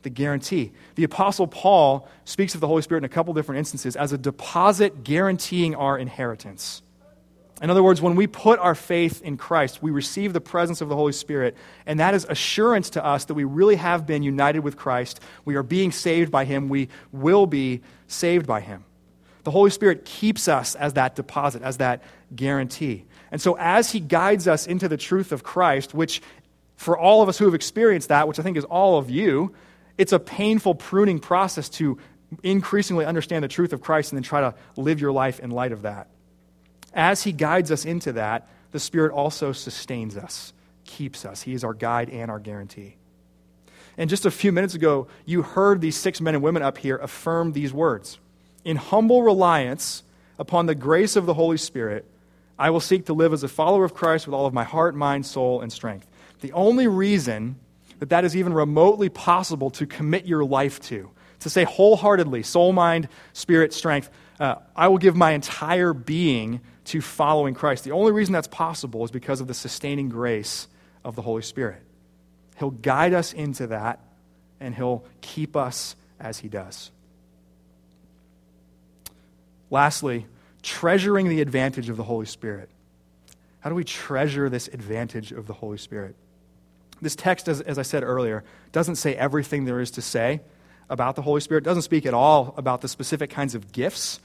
the 0.03 0.11
guarantee. 0.11 0.73
The 0.95 1.05
Apostle 1.05 1.47
Paul 1.47 2.09
speaks 2.25 2.55
of 2.55 2.61
the 2.61 2.67
Holy 2.67 2.83
Spirit 2.83 3.01
in 3.01 3.05
a 3.05 3.09
couple 3.09 3.35
different 3.35 3.59
instances 3.59 3.97
as 3.97 4.13
a 4.13 4.19
deposit 4.19 5.05
guaranteeing 5.05 5.75
our 5.75 5.99
inheritance. 5.99 6.83
In 7.63 7.69
other 7.69 7.83
words, 7.83 8.01
when 8.01 8.17
we 8.17 8.27
put 8.27 8.59
our 8.59 8.75
faith 8.75 9.21
in 9.21 9.37
Christ, 9.37 9.83
we 9.83 9.91
receive 9.91 10.33
the 10.33 10.41
presence 10.41 10.81
of 10.81 10.89
the 10.89 10.97
Holy 10.97 11.13
Spirit, 11.13 11.57
and 11.85 12.01
that 12.01 12.15
is 12.15 12.25
assurance 12.29 12.89
to 12.91 13.05
us 13.05 13.27
that 13.27 13.35
we 13.35 13.45
really 13.45 13.77
have 13.77 14.07
been 14.07 14.23
united 14.23 14.61
with 14.61 14.79
Christ. 14.79 15.21
We 15.45 15.57
are 15.57 15.63
being 15.63 15.93
saved 15.93 16.33
by 16.33 16.47
Him. 16.47 16.71
We 16.71 16.89
will 17.13 17.47
be 17.47 17.83
saved 18.09 18.47
by 18.47 18.61
Him. 18.61 18.85
The 19.45 19.51
Holy 19.51 19.71
Spirit 19.71 20.07
keeps 20.07 20.49
us 20.49 20.75
as 20.75 20.95
that 20.95 21.17
deposit, 21.17 21.63
as 21.63 21.77
that 21.79 22.03
guarantee. 22.35 23.05
And 23.31 23.43
so, 23.43 23.59
as 23.59 23.93
He 23.93 24.01
guides 24.01 24.49
us 24.49 24.67
into 24.67 24.89
the 24.89 24.97
truth 24.97 25.31
of 25.31 25.43
Christ, 25.43 25.93
which 25.93 26.23
for 26.77 26.97
all 26.97 27.21
of 27.21 27.29
us 27.29 27.37
who 27.37 27.45
have 27.45 27.55
experienced 27.55 28.09
that, 28.09 28.27
which 28.27 28.39
I 28.39 28.43
think 28.43 28.57
is 28.57 28.65
all 28.65 28.97
of 28.97 29.11
you, 29.11 29.55
it's 30.01 30.15
a 30.15 30.19
painful 30.19 30.75
pruning 30.75 31.19
process 31.19 31.69
to 31.69 31.99
increasingly 32.43 33.05
understand 33.05 33.45
the 33.45 33.49
truth 33.49 33.75
of 33.75 33.83
Christ 33.83 34.13
and 34.13 34.17
then 34.17 34.23
try 34.23 34.41
to 34.41 34.55
live 34.75 34.99
your 34.99 35.13
life 35.13 35.41
in 35.41 35.51
light 35.51 35.73
of 35.73 35.83
that. 35.83 36.09
As 36.95 37.23
He 37.23 37.33
guides 37.33 37.71
us 37.71 37.85
into 37.85 38.13
that, 38.13 38.49
the 38.71 38.81
Spirit 38.81 39.13
also 39.13 39.53
sustains 39.53 40.17
us, 40.17 40.55
keeps 40.85 41.27
us. 41.27 41.43
He 41.43 41.53
is 41.53 41.65
our 41.65 41.75
guide 41.75 42.09
and 42.09 42.31
our 42.31 42.39
guarantee. 42.39 42.97
And 43.99 44.09
just 44.09 44.25
a 44.25 44.31
few 44.31 44.53
minutes 44.53 44.75
ago, 44.75 45.07
you 45.27 45.43
heard 45.43 45.83
these 45.83 45.99
six 45.99 46.19
men 46.19 46.35
and 46.35 46.43
women 46.43 46.63
up 46.63 46.79
here 46.79 46.97
affirm 46.97 47.53
these 47.53 47.75
words 47.75 48.19
In 48.65 48.77
humble 48.77 49.23
reliance 49.23 50.03
upon 50.39 50.65
the 50.65 50.75
grace 50.75 51.15
of 51.15 51.27
the 51.27 51.35
Holy 51.35 51.59
Spirit, 51.59 52.07
I 52.59 52.71
will 52.71 52.81
seek 52.81 53.05
to 53.07 53.13
live 53.13 53.35
as 53.35 53.43
a 53.43 53.49
follower 53.49 53.85
of 53.85 53.93
Christ 53.93 54.27
with 54.27 54.33
all 54.33 54.47
of 54.47 54.55
my 54.55 54.65
heart, 54.65 54.95
mind, 54.95 55.27
soul, 55.27 55.61
and 55.61 55.71
strength. 55.71 56.07
The 56.41 56.53
only 56.53 56.87
reason 56.87 57.57
that 58.01 58.09
that 58.09 58.25
is 58.25 58.35
even 58.35 58.53
remotely 58.53 59.09
possible 59.09 59.71
to 59.71 59.87
commit 59.87 60.27
your 60.27 60.45
life 60.45 60.81
to. 60.81 61.11
To 61.41 61.51
say 61.51 61.65
wholeheartedly, 61.65 62.43
soul, 62.43 62.73
mind, 62.73 63.09
spirit, 63.33 63.73
strength, 63.73 64.11
uh, 64.41 64.57
I 64.75 64.89
will 64.89 64.99
give 64.99 65.15
my 65.15 65.33
entire 65.33 65.93
being 65.93 66.61
to 66.87 67.01
following 67.01 67.55
Christ. 67.55 67.85
The 67.85 67.93
only 67.93 68.13
reason 68.13 68.33
that's 68.33 68.49
possible 68.49 69.05
is 69.05 69.11
because 69.11 69.41
of 69.41 69.47
the 69.47 69.55
sustaining 69.55 70.09
grace 70.09 70.67
of 71.05 71.15
the 71.15 71.23
Holy 71.23 71.43
Spirit. 71.43 71.83
He'll 72.59 72.71
guide 72.71 73.15
us 73.15 73.33
into 73.33 73.69
that, 73.69 74.01
and 74.59 74.75
He'll 74.75 75.05
keep 75.21 75.57
us 75.57 75.95
as 76.19 76.39
He 76.39 76.49
does. 76.49 76.91
Lastly, 79.71 80.27
treasuring 80.63 81.29
the 81.29 81.41
advantage 81.41 81.89
of 81.89 81.97
the 81.97 82.03
Holy 82.03 82.27
Spirit. 82.27 82.69
How 83.61 83.71
do 83.71 83.77
we 83.77 83.85
treasure 83.85 84.49
this 84.49 84.69
advantage 84.69 85.33
of 85.33 85.47
the 85.47 85.53
Holy 85.53 85.79
Spirit? 85.79 86.17
This 87.03 87.17
text, 87.17 87.49
as, 87.49 87.61
as 87.61 87.79
I 87.79 87.83
said 87.83 88.03
earlier, 88.03 88.45
doesn't 88.73 88.97
say 88.97 89.15
everything 89.15 89.65
there 89.65 89.81
is 89.81 89.91
to 89.93 90.03
say 90.03 90.41
about 90.89 91.17
the 91.17 91.23
Holy 91.23 91.41
Spirit, 91.41 91.65
it 91.65 91.65
doesn't 91.65 91.83
speak 91.83 92.05
at 92.05 92.15
all 92.15 92.55
about 92.57 92.81
the 92.81 92.89
specific 92.89 93.31
kinds 93.31 93.55
of 93.55 93.73
gifts 93.73 94.21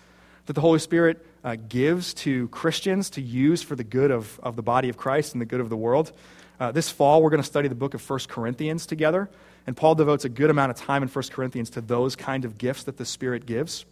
that 0.45 0.53
the 0.53 0.61
Holy 0.61 0.79
Spirit 0.79 1.25
uh, 1.43 1.55
gives 1.69 2.13
to 2.13 2.47
Christians 2.49 3.09
to 3.11 3.21
use 3.21 3.61
for 3.61 3.75
the 3.75 3.83
good 3.83 4.11
of, 4.11 4.39
of 4.43 4.55
the 4.55 4.63
body 4.63 4.89
of 4.89 4.97
Christ 4.97 5.33
and 5.33 5.41
the 5.41 5.45
good 5.45 5.59
of 5.61 5.69
the 5.69 5.77
world. 5.77 6.11
Uh, 6.59 6.71
this 6.71 6.89
fall, 6.89 7.21
we're 7.21 7.29
going 7.29 7.41
to 7.41 7.47
study 7.47 7.67
the 7.67 7.75
book 7.75 7.93
of 7.93 8.09
1 8.09 8.19
Corinthians 8.27 8.85
together, 8.85 9.29
and 9.67 9.75
Paul 9.75 9.95
devotes 9.95 10.25
a 10.25 10.29
good 10.29 10.49
amount 10.49 10.71
of 10.71 10.77
time 10.77 11.03
in 11.03 11.09
1 11.09 11.23
Corinthians 11.31 11.69
to 11.71 11.81
those 11.81 12.15
kind 12.15 12.45
of 12.45 12.57
gifts 12.57 12.83
that 12.83 12.97
the 12.97 13.05
Spirit 13.05 13.45
gives. 13.45 13.85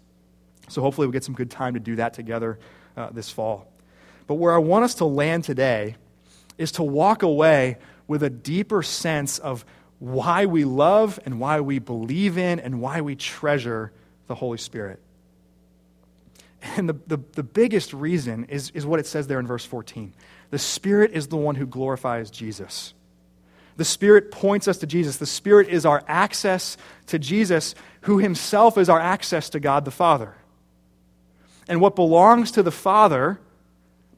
So 0.69 0.81
hopefully, 0.81 1.07
we'll 1.07 1.13
get 1.13 1.23
some 1.23 1.35
good 1.35 1.51
time 1.51 1.73
to 1.73 1.79
do 1.79 1.97
that 1.97 2.13
together 2.13 2.57
uh, 2.95 3.09
this 3.11 3.29
fall. 3.29 3.67
But 4.27 4.35
where 4.35 4.53
I 4.53 4.59
want 4.59 4.85
us 4.85 4.95
to 4.95 5.05
land 5.05 5.43
today 5.43 5.97
is 6.57 6.71
to 6.73 6.83
walk 6.83 7.23
away 7.23 7.77
with 8.07 8.23
a 8.23 8.29
deeper 8.29 8.83
sense 8.83 9.39
of 9.39 9.65
why 9.99 10.45
we 10.45 10.65
love 10.65 11.19
and 11.25 11.39
why 11.39 11.61
we 11.61 11.79
believe 11.79 12.37
in 12.37 12.59
and 12.59 12.81
why 12.81 13.01
we 13.01 13.15
treasure 13.15 13.91
the 14.27 14.35
Holy 14.35 14.57
Spirit. 14.57 14.99
And 16.75 16.87
the, 16.87 16.95
the, 17.07 17.19
the, 17.33 17.43
biggest 17.43 17.93
reason 17.93 18.45
is, 18.45 18.69
is 18.71 18.85
what 18.85 18.99
it 18.99 19.05
says 19.05 19.27
there 19.27 19.39
in 19.39 19.47
verse 19.47 19.65
14. 19.65 20.13
The 20.49 20.59
Spirit 20.59 21.11
is 21.11 21.27
the 21.27 21.37
one 21.37 21.55
who 21.55 21.65
glorifies 21.65 22.31
Jesus. 22.31 22.93
The 23.75 23.85
Spirit 23.85 24.31
points 24.31 24.67
us 24.67 24.77
to 24.77 24.87
Jesus. 24.87 25.17
The 25.17 25.25
Spirit 25.25 25.67
is 25.67 25.85
our 25.85 26.03
access 26.07 26.77
to 27.07 27.19
Jesus, 27.19 27.75
who 28.01 28.19
himself 28.19 28.77
is 28.77 28.87
our 28.87 28.99
access 28.99 29.49
to 29.51 29.59
God 29.59 29.83
the 29.83 29.91
Father. 29.91 30.35
And 31.67 31.81
what 31.81 31.95
belongs 31.95 32.51
to 32.51 32.63
the 32.63 32.71
Father 32.71 33.39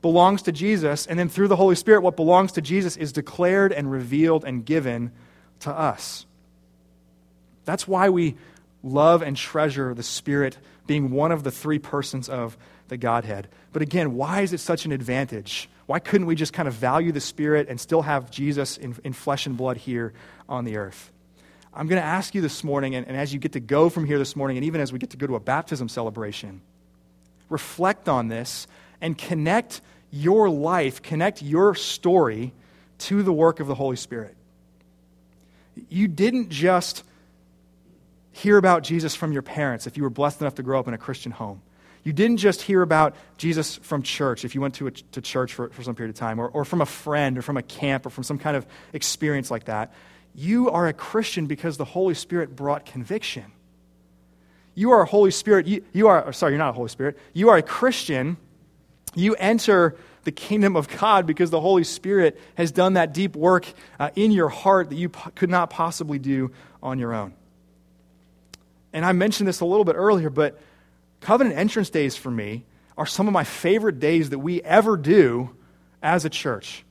belongs 0.05 0.43
to 0.43 0.51
Jesus, 0.51 1.07
and 1.07 1.17
then 1.17 1.27
through 1.27 1.47
the 1.47 1.55
Holy 1.55 1.73
Spirit, 1.73 2.01
what 2.01 2.15
belongs 2.15 2.51
to 2.51 2.61
Jesus 2.61 2.95
is 2.95 3.11
declared 3.11 3.73
and 3.73 3.91
revealed 3.91 4.45
and 4.45 4.63
given 4.63 5.11
to 5.61 5.71
us. 5.71 6.27
That's 7.63 7.87
why 7.87 8.09
we 8.09 8.35
love 8.83 9.23
and 9.23 9.35
treasure 9.35 9.95
the 9.95 10.03
Spirit 10.03 10.59
being 10.85 11.09
one 11.09 11.31
of 11.31 11.41
the 11.41 11.49
three 11.49 11.79
persons 11.79 12.29
of 12.29 12.55
the 12.87 12.97
Godhead. 12.97 13.47
But 13.73 13.81
again, 13.81 14.13
why 14.13 14.41
is 14.41 14.53
it 14.53 14.59
such 14.59 14.85
an 14.85 14.91
advantage? 14.91 15.67
Why 15.87 15.97
couldn't 15.97 16.27
we 16.27 16.35
just 16.35 16.53
kind 16.53 16.67
of 16.67 16.75
value 16.75 17.11
the 17.11 17.19
Spirit 17.19 17.67
and 17.67 17.81
still 17.81 18.03
have 18.03 18.29
Jesus 18.29 18.77
in, 18.77 18.95
in 19.03 19.11
flesh 19.11 19.47
and 19.47 19.57
blood 19.57 19.77
here 19.77 20.13
on 20.47 20.65
the 20.65 20.77
earth? 20.77 21.11
I'm 21.73 21.87
going 21.87 21.99
to 21.99 22.07
ask 22.07 22.35
you 22.35 22.41
this 22.41 22.63
morning, 22.63 22.93
and, 22.93 23.07
and 23.07 23.17
as 23.17 23.33
you 23.33 23.39
get 23.39 23.53
to 23.53 23.59
go 23.59 23.89
from 23.89 24.05
here 24.05 24.19
this 24.19 24.35
morning, 24.35 24.57
and 24.57 24.67
even 24.67 24.81
as 24.81 24.93
we 24.93 24.99
get 24.99 25.09
to 25.09 25.17
go 25.17 25.25
to 25.25 25.35
a 25.35 25.39
baptism 25.39 25.89
celebration, 25.89 26.61
reflect 27.49 28.07
on 28.07 28.27
this 28.27 28.67
and 29.01 29.17
connect 29.17 29.81
your 30.15 30.49
life, 30.49 31.01
connect 31.01 31.41
your 31.41 31.75
story 31.75 32.53
to 32.97 33.21
the 33.21 33.33
work 33.33 33.59
of 33.59 33.67
the 33.67 33.75
Holy 33.75 33.97
Spirit. 33.97 34.35
You 35.89 36.07
didn't 36.07 36.49
just 36.49 37.03
hear 38.31 38.57
about 38.57 38.83
Jesus 38.83 39.13
from 39.13 39.33
your 39.33 39.41
parents 39.41 39.87
if 39.87 39.97
you 39.97 40.03
were 40.03 40.09
blessed 40.09 40.41
enough 40.41 40.55
to 40.55 40.63
grow 40.63 40.79
up 40.79 40.87
in 40.87 40.93
a 40.93 40.97
Christian 40.97 41.31
home. 41.31 41.61
You 42.03 42.13
didn't 42.13 42.37
just 42.37 42.61
hear 42.61 42.81
about 42.81 43.15
Jesus 43.37 43.77
from 43.77 44.03
church 44.03 44.45
if 44.45 44.55
you 44.55 44.61
went 44.61 44.75
to, 44.75 44.87
a, 44.87 44.91
to 44.91 45.21
church 45.21 45.53
for, 45.53 45.69
for 45.69 45.83
some 45.83 45.95
period 45.95 46.15
of 46.15 46.19
time, 46.19 46.39
or, 46.39 46.47
or 46.47 46.63
from 46.63 46.81
a 46.81 46.85
friend, 46.85 47.37
or 47.37 47.41
from 47.41 47.57
a 47.57 47.63
camp, 47.63 48.05
or 48.05 48.09
from 48.09 48.23
some 48.23 48.37
kind 48.37 48.55
of 48.55 48.65
experience 48.93 49.49
like 49.49 49.65
that. 49.65 49.93
You 50.35 50.69
are 50.69 50.87
a 50.87 50.93
Christian 50.93 51.47
because 51.47 51.77
the 51.77 51.85
Holy 51.85 52.13
Spirit 52.13 52.55
brought 52.55 52.85
conviction. 52.85 53.45
You 54.75 54.91
are 54.91 55.01
a 55.01 55.05
Holy 55.05 55.31
Spirit. 55.31 55.65
You, 55.65 55.83
you 55.93 56.07
are, 56.07 56.31
sorry, 56.31 56.53
you're 56.53 56.59
not 56.59 56.69
a 56.69 56.73
Holy 56.73 56.89
Spirit. 56.89 57.17
You 57.33 57.49
are 57.49 57.57
a 57.57 57.63
Christian. 57.63 58.37
You 59.15 59.35
enter 59.35 59.95
the 60.23 60.31
kingdom 60.31 60.75
of 60.75 60.87
God 60.87 61.25
because 61.25 61.49
the 61.49 61.61
Holy 61.61 61.83
Spirit 61.83 62.39
has 62.55 62.71
done 62.71 62.93
that 62.93 63.13
deep 63.13 63.35
work 63.35 63.65
uh, 63.99 64.09
in 64.15 64.31
your 64.31 64.49
heart 64.49 64.89
that 64.89 64.95
you 64.95 65.09
could 65.09 65.49
not 65.49 65.69
possibly 65.69 66.19
do 66.19 66.51
on 66.83 66.99
your 66.99 67.13
own. 67.13 67.33
And 68.91 69.05
I 69.05 69.11
mentioned 69.11 69.47
this 69.47 69.59
a 69.59 69.65
little 69.65 69.85
bit 69.85 69.95
earlier, 69.95 70.29
but 70.29 70.59
covenant 71.21 71.57
entrance 71.57 71.89
days 71.89 72.15
for 72.15 72.31
me 72.31 72.63
are 72.97 73.05
some 73.05 73.27
of 73.27 73.33
my 73.33 73.43
favorite 73.43 73.99
days 73.99 74.29
that 74.29 74.39
we 74.39 74.61
ever 74.63 74.97
do 74.97 75.55
as 76.01 76.25
a 76.25 76.29
church. 76.29 76.83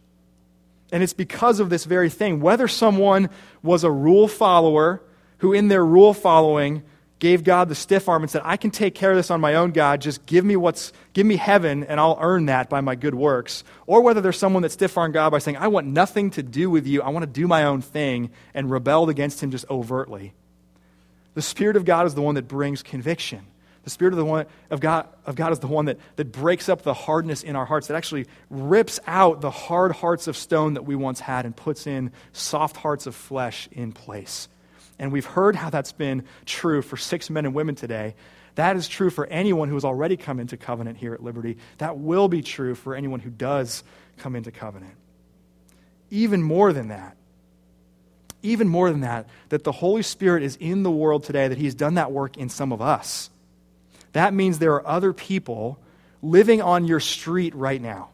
And 0.93 1.03
it's 1.03 1.13
because 1.13 1.61
of 1.61 1.71
this 1.71 1.85
very 1.85 2.11
thing. 2.11 2.41
Whether 2.41 2.69
someone 2.69 3.31
was 3.63 3.85
a 3.85 3.91
rule 3.91 4.29
follower 4.29 5.03
who, 5.39 5.53
in 5.53 5.69
their 5.69 5.85
rule 5.85 6.15
following, 6.15 6.83
gave 7.25 7.43
God 7.43 7.71
the 7.71 7.75
stiff 7.75 8.07
arm 8.07 8.23
and 8.23 8.31
said, 8.31 8.43
I 8.45 8.59
can 8.59 8.71
take 8.71 8.95
care 8.95 9.11
of 9.11 9.17
this 9.17 9.31
on 9.31 9.41
my 9.41 9.55
own, 9.55 9.71
God. 9.71 10.03
Just 10.03 10.27
give 10.27 10.45
me 10.45 10.57
what's 10.57 10.93
give 11.15 11.25
me 11.25 11.37
heaven 11.37 11.83
and 11.85 11.99
I'll 11.99 12.19
earn 12.21 12.45
that 12.47 12.69
by 12.69 12.83
my 12.83 12.97
good 12.97 13.15
works. 13.15 13.65
Or 13.87 14.03
whether 14.03 14.21
there's 14.21 14.37
someone 14.37 14.63
that 14.63 14.73
stiff 14.73 14.99
armed 14.99 15.15
God 15.15 15.31
by 15.31 15.39
saying, 15.39 15.57
I 15.57 15.69
want 15.69 15.87
nothing 15.87 16.33
to 16.33 16.43
do 16.43 16.69
with 16.69 16.87
you. 16.87 17.01
I 17.01 17.09
want 17.09 17.23
to 17.23 17.27
do 17.27 17.49
my 17.49 17.65
own 17.65 17.81
thing 17.81 18.29
and 18.53 18.71
rebelled 18.71 19.09
against 19.09 19.43
him 19.43 19.51
just 19.51 19.65
overtly. 19.71 20.35
The 21.33 21.41
Spirit 21.41 21.79
of 21.79 21.87
God 21.87 22.05
is 22.05 22.15
the 22.15 22.21
one 22.21 22.35
that 22.35 22.47
brings 22.47 22.83
conviction. 22.83 23.41
The 23.85 23.91
Spirit 23.91 24.13
of, 24.13 24.19
the 24.19 24.27
one, 24.27 24.45
of, 24.69 24.81
God, 24.81 25.09
of 25.25 25.35
God 25.35 25.51
is 25.51 25.61
the 25.61 25.67
one 25.67 25.87
that, 25.87 25.99
that 26.17 26.31
breaks 26.31 26.69
up 26.69 26.83
the 26.83 26.93
hardness 26.93 27.43
in 27.43 27.57
our 27.57 27.65
hearts, 27.65 27.87
that 27.87 27.97
actually 27.97 28.27
rips 28.51 29.01
out 29.07 29.41
the 29.41 29.51
hard 29.51 29.93
hearts 29.93 30.27
of 30.27 30.37
stone 30.37 30.75
that 30.75 30.83
we 30.83 30.95
once 30.95 31.21
had 31.21 31.47
and 31.47 31.57
puts 31.57 31.87
in 31.87 32.13
soft 32.35 32.77
hearts 32.77 33.07
of 33.07 33.15
flesh 33.15 33.67
in 33.73 33.93
place. 33.93 34.47
And 34.99 35.13
we've 35.13 35.27
heard 35.27 35.57
how 35.57 35.71
that's 35.71 35.93
been 35.93 36.25
true 36.47 36.83
for 36.83 36.97
six 36.97 37.31
men 37.31 37.45
and 37.47 37.55
women 37.55 37.75
today. 37.75 38.15
That 38.55 38.77
is 38.77 38.87
true 38.87 39.11
for 39.11 39.27
anyone 39.27 39.69
who 39.69 39.75
has 39.75 39.85
already 39.85 40.17
come 40.17 40.39
into 40.39 40.57
covenant 40.57 40.99
here 40.99 41.15
at 41.15 41.23
Liberty. 41.23 41.59
That 41.79 41.99
will 41.99 42.29
be 42.29 42.43
true 42.43 42.75
for 42.75 42.95
anyone 42.95 43.21
who 43.21 43.31
does 43.31 43.83
come 44.19 44.37
into 44.37 44.53
covenant. 44.53 44.95
Even 46.11 46.43
more 46.43 46.73
than 46.73 46.89
that, 46.89 47.17
even 48.43 48.69
more 48.69 48.91
than 48.91 49.01
that, 49.01 49.29
that 49.49 49.65
the 49.65 49.73
Holy 49.73 50.03
Spirit 50.03 50.43
is 50.43 50.57
in 50.57 50.85
the 50.85 50.91
world 50.91 51.25
today, 51.25 51.49
that 51.49 51.59
He's 51.59 51.75
done 51.75 51.95
that 51.95 52.13
work 52.13 52.37
in 52.37 52.49
some 52.49 52.73
of 52.73 52.81
us 52.81 53.31
that 54.15 54.33
means 54.33 54.59
there 54.59 54.75
are 54.75 54.87
other 54.87 55.13
people 55.13 55.79
living 56.23 56.63
on 56.63 56.87
your 56.87 57.01
street 57.01 57.55
right 57.55 57.83
now, 57.83 58.09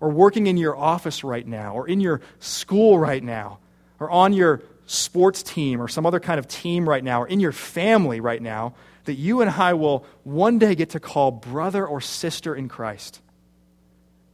or 0.00 0.10
working 0.10 0.46
in 0.48 0.56
your 0.56 0.76
office 0.76 1.24
right 1.24 1.46
now, 1.46 1.74
or 1.74 1.88
in 1.88 2.00
your 2.00 2.20
school 2.40 2.98
right 2.98 3.22
now, 3.22 3.58
or 3.98 4.10
on 4.10 4.32
your 4.32 4.62
sports 4.88 5.42
team, 5.42 5.80
or 5.80 5.86
some 5.86 6.04
other 6.04 6.18
kind 6.18 6.38
of 6.38 6.48
team 6.48 6.88
right 6.88 7.04
now, 7.04 7.22
or 7.22 7.28
in 7.28 7.38
your 7.38 7.52
family 7.52 8.20
right 8.20 8.42
now, 8.42 8.74
that 9.04 9.14
you 9.14 9.40
and 9.40 9.50
I 9.50 9.74
will 9.74 10.04
one 10.24 10.58
day 10.58 10.74
get 10.74 10.90
to 10.90 11.00
call 11.00 11.30
brother 11.30 11.86
or 11.86 12.00
sister 12.00 12.54
in 12.54 12.68
Christ. 12.68 13.20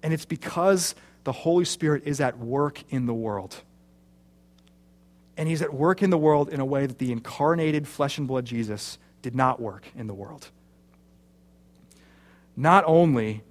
And 0.03 0.14
it's 0.14 0.25
because 0.25 0.95
the 1.25 1.33
Holy 1.33 1.64
Spirit 1.64 2.05
is 2.07 2.21
at 2.21 2.38
work 2.38 2.83
in 2.90 3.07
the 3.07 3.14
world. 3.14 3.57
And 5.37 5.49
he's 5.49 5.61
at 5.61 5.75
work 5.75 6.03
in 6.03 6.11
the 6.11 6.19
world 6.19 6.49
in 6.49 6.61
a 6.61 6.64
way 6.64 6.87
that 6.87 6.99
the 6.99 7.12
incarnated 7.12 7.87
flesh 7.87 8.19
and 8.19 8.27
blood 8.27 8.47
Jesus 8.47 8.99
did 9.21 9.35
not 9.35 9.61
work 9.61 9.87
in 9.95 10.07
the 10.07 10.14
world 10.14 10.49
not 12.57 12.85
only 12.87 13.43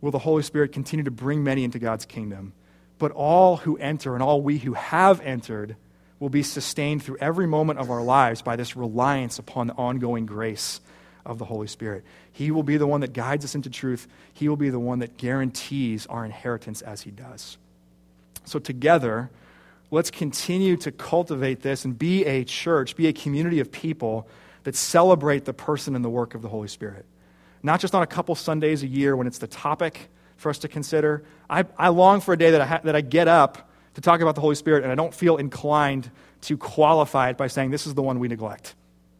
will 0.00 0.10
the 0.10 0.18
Holy 0.18 0.42
Spirit 0.42 0.72
continue 0.72 1.04
to 1.04 1.10
bring 1.10 1.42
many 1.42 1.64
into 1.64 1.78
God's 1.78 2.04
kingdom, 2.04 2.52
but 2.98 3.12
all 3.12 3.58
who 3.58 3.76
enter 3.78 4.14
and 4.14 4.22
all 4.22 4.40
we 4.40 4.58
who 4.58 4.74
have 4.74 5.20
entered 5.20 5.76
will 6.18 6.28
be 6.28 6.42
sustained 6.42 7.02
through 7.02 7.18
every 7.18 7.46
moment 7.46 7.78
of 7.78 7.90
our 7.90 8.02
lives 8.02 8.42
by 8.42 8.56
this 8.56 8.76
reliance 8.76 9.38
upon 9.38 9.66
the 9.66 9.74
ongoing 9.74 10.26
grace 10.26 10.80
of 11.24 11.38
the 11.38 11.44
Holy 11.44 11.66
Spirit. 11.66 12.04
He 12.32 12.50
will 12.50 12.62
be 12.62 12.76
the 12.76 12.86
one 12.86 13.00
that 13.00 13.12
guides 13.12 13.44
us 13.44 13.54
into 13.54 13.70
truth, 13.70 14.08
He 14.32 14.48
will 14.48 14.56
be 14.56 14.70
the 14.70 14.80
one 14.80 15.00
that 15.00 15.16
guarantees 15.16 16.06
our 16.06 16.24
inheritance 16.24 16.82
as 16.82 17.02
He 17.02 17.10
does. 17.10 17.58
So, 18.44 18.58
together, 18.58 19.30
let's 19.90 20.10
continue 20.10 20.76
to 20.78 20.92
cultivate 20.92 21.62
this 21.62 21.84
and 21.84 21.98
be 21.98 22.24
a 22.24 22.44
church, 22.44 22.96
be 22.96 23.08
a 23.08 23.12
community 23.12 23.60
of 23.60 23.72
people 23.72 24.28
that 24.62 24.76
celebrate 24.76 25.44
the 25.44 25.52
person 25.52 25.94
and 25.94 26.04
the 26.04 26.10
work 26.10 26.34
of 26.34 26.42
the 26.42 26.48
Holy 26.48 26.68
Spirit 26.68 27.06
not 27.66 27.80
just 27.80 27.94
on 27.94 28.02
a 28.02 28.06
couple 28.06 28.34
Sundays 28.34 28.82
a 28.84 28.86
year 28.86 29.16
when 29.16 29.26
it's 29.26 29.38
the 29.38 29.46
topic 29.48 30.08
for 30.36 30.50
us 30.50 30.58
to 30.58 30.68
consider. 30.68 31.24
I, 31.50 31.64
I 31.76 31.88
long 31.88 32.20
for 32.20 32.32
a 32.32 32.38
day 32.38 32.52
that 32.52 32.60
I, 32.60 32.66
ha- 32.66 32.80
that 32.84 32.94
I 32.94 33.00
get 33.00 33.28
up 33.28 33.65
to 33.96 34.02
talk 34.02 34.20
about 34.20 34.34
the 34.34 34.42
Holy 34.42 34.54
Spirit 34.54 34.82
and 34.82 34.92
I 34.92 34.94
don't 34.94 35.14
feel 35.14 35.38
inclined 35.38 36.10
to 36.42 36.58
qualify 36.58 37.30
it 37.30 37.38
by 37.38 37.46
saying 37.46 37.70
this 37.70 37.86
is 37.86 37.94
the 37.94 38.02
one 38.02 38.18
we 38.18 38.28
neglect. 38.28 38.74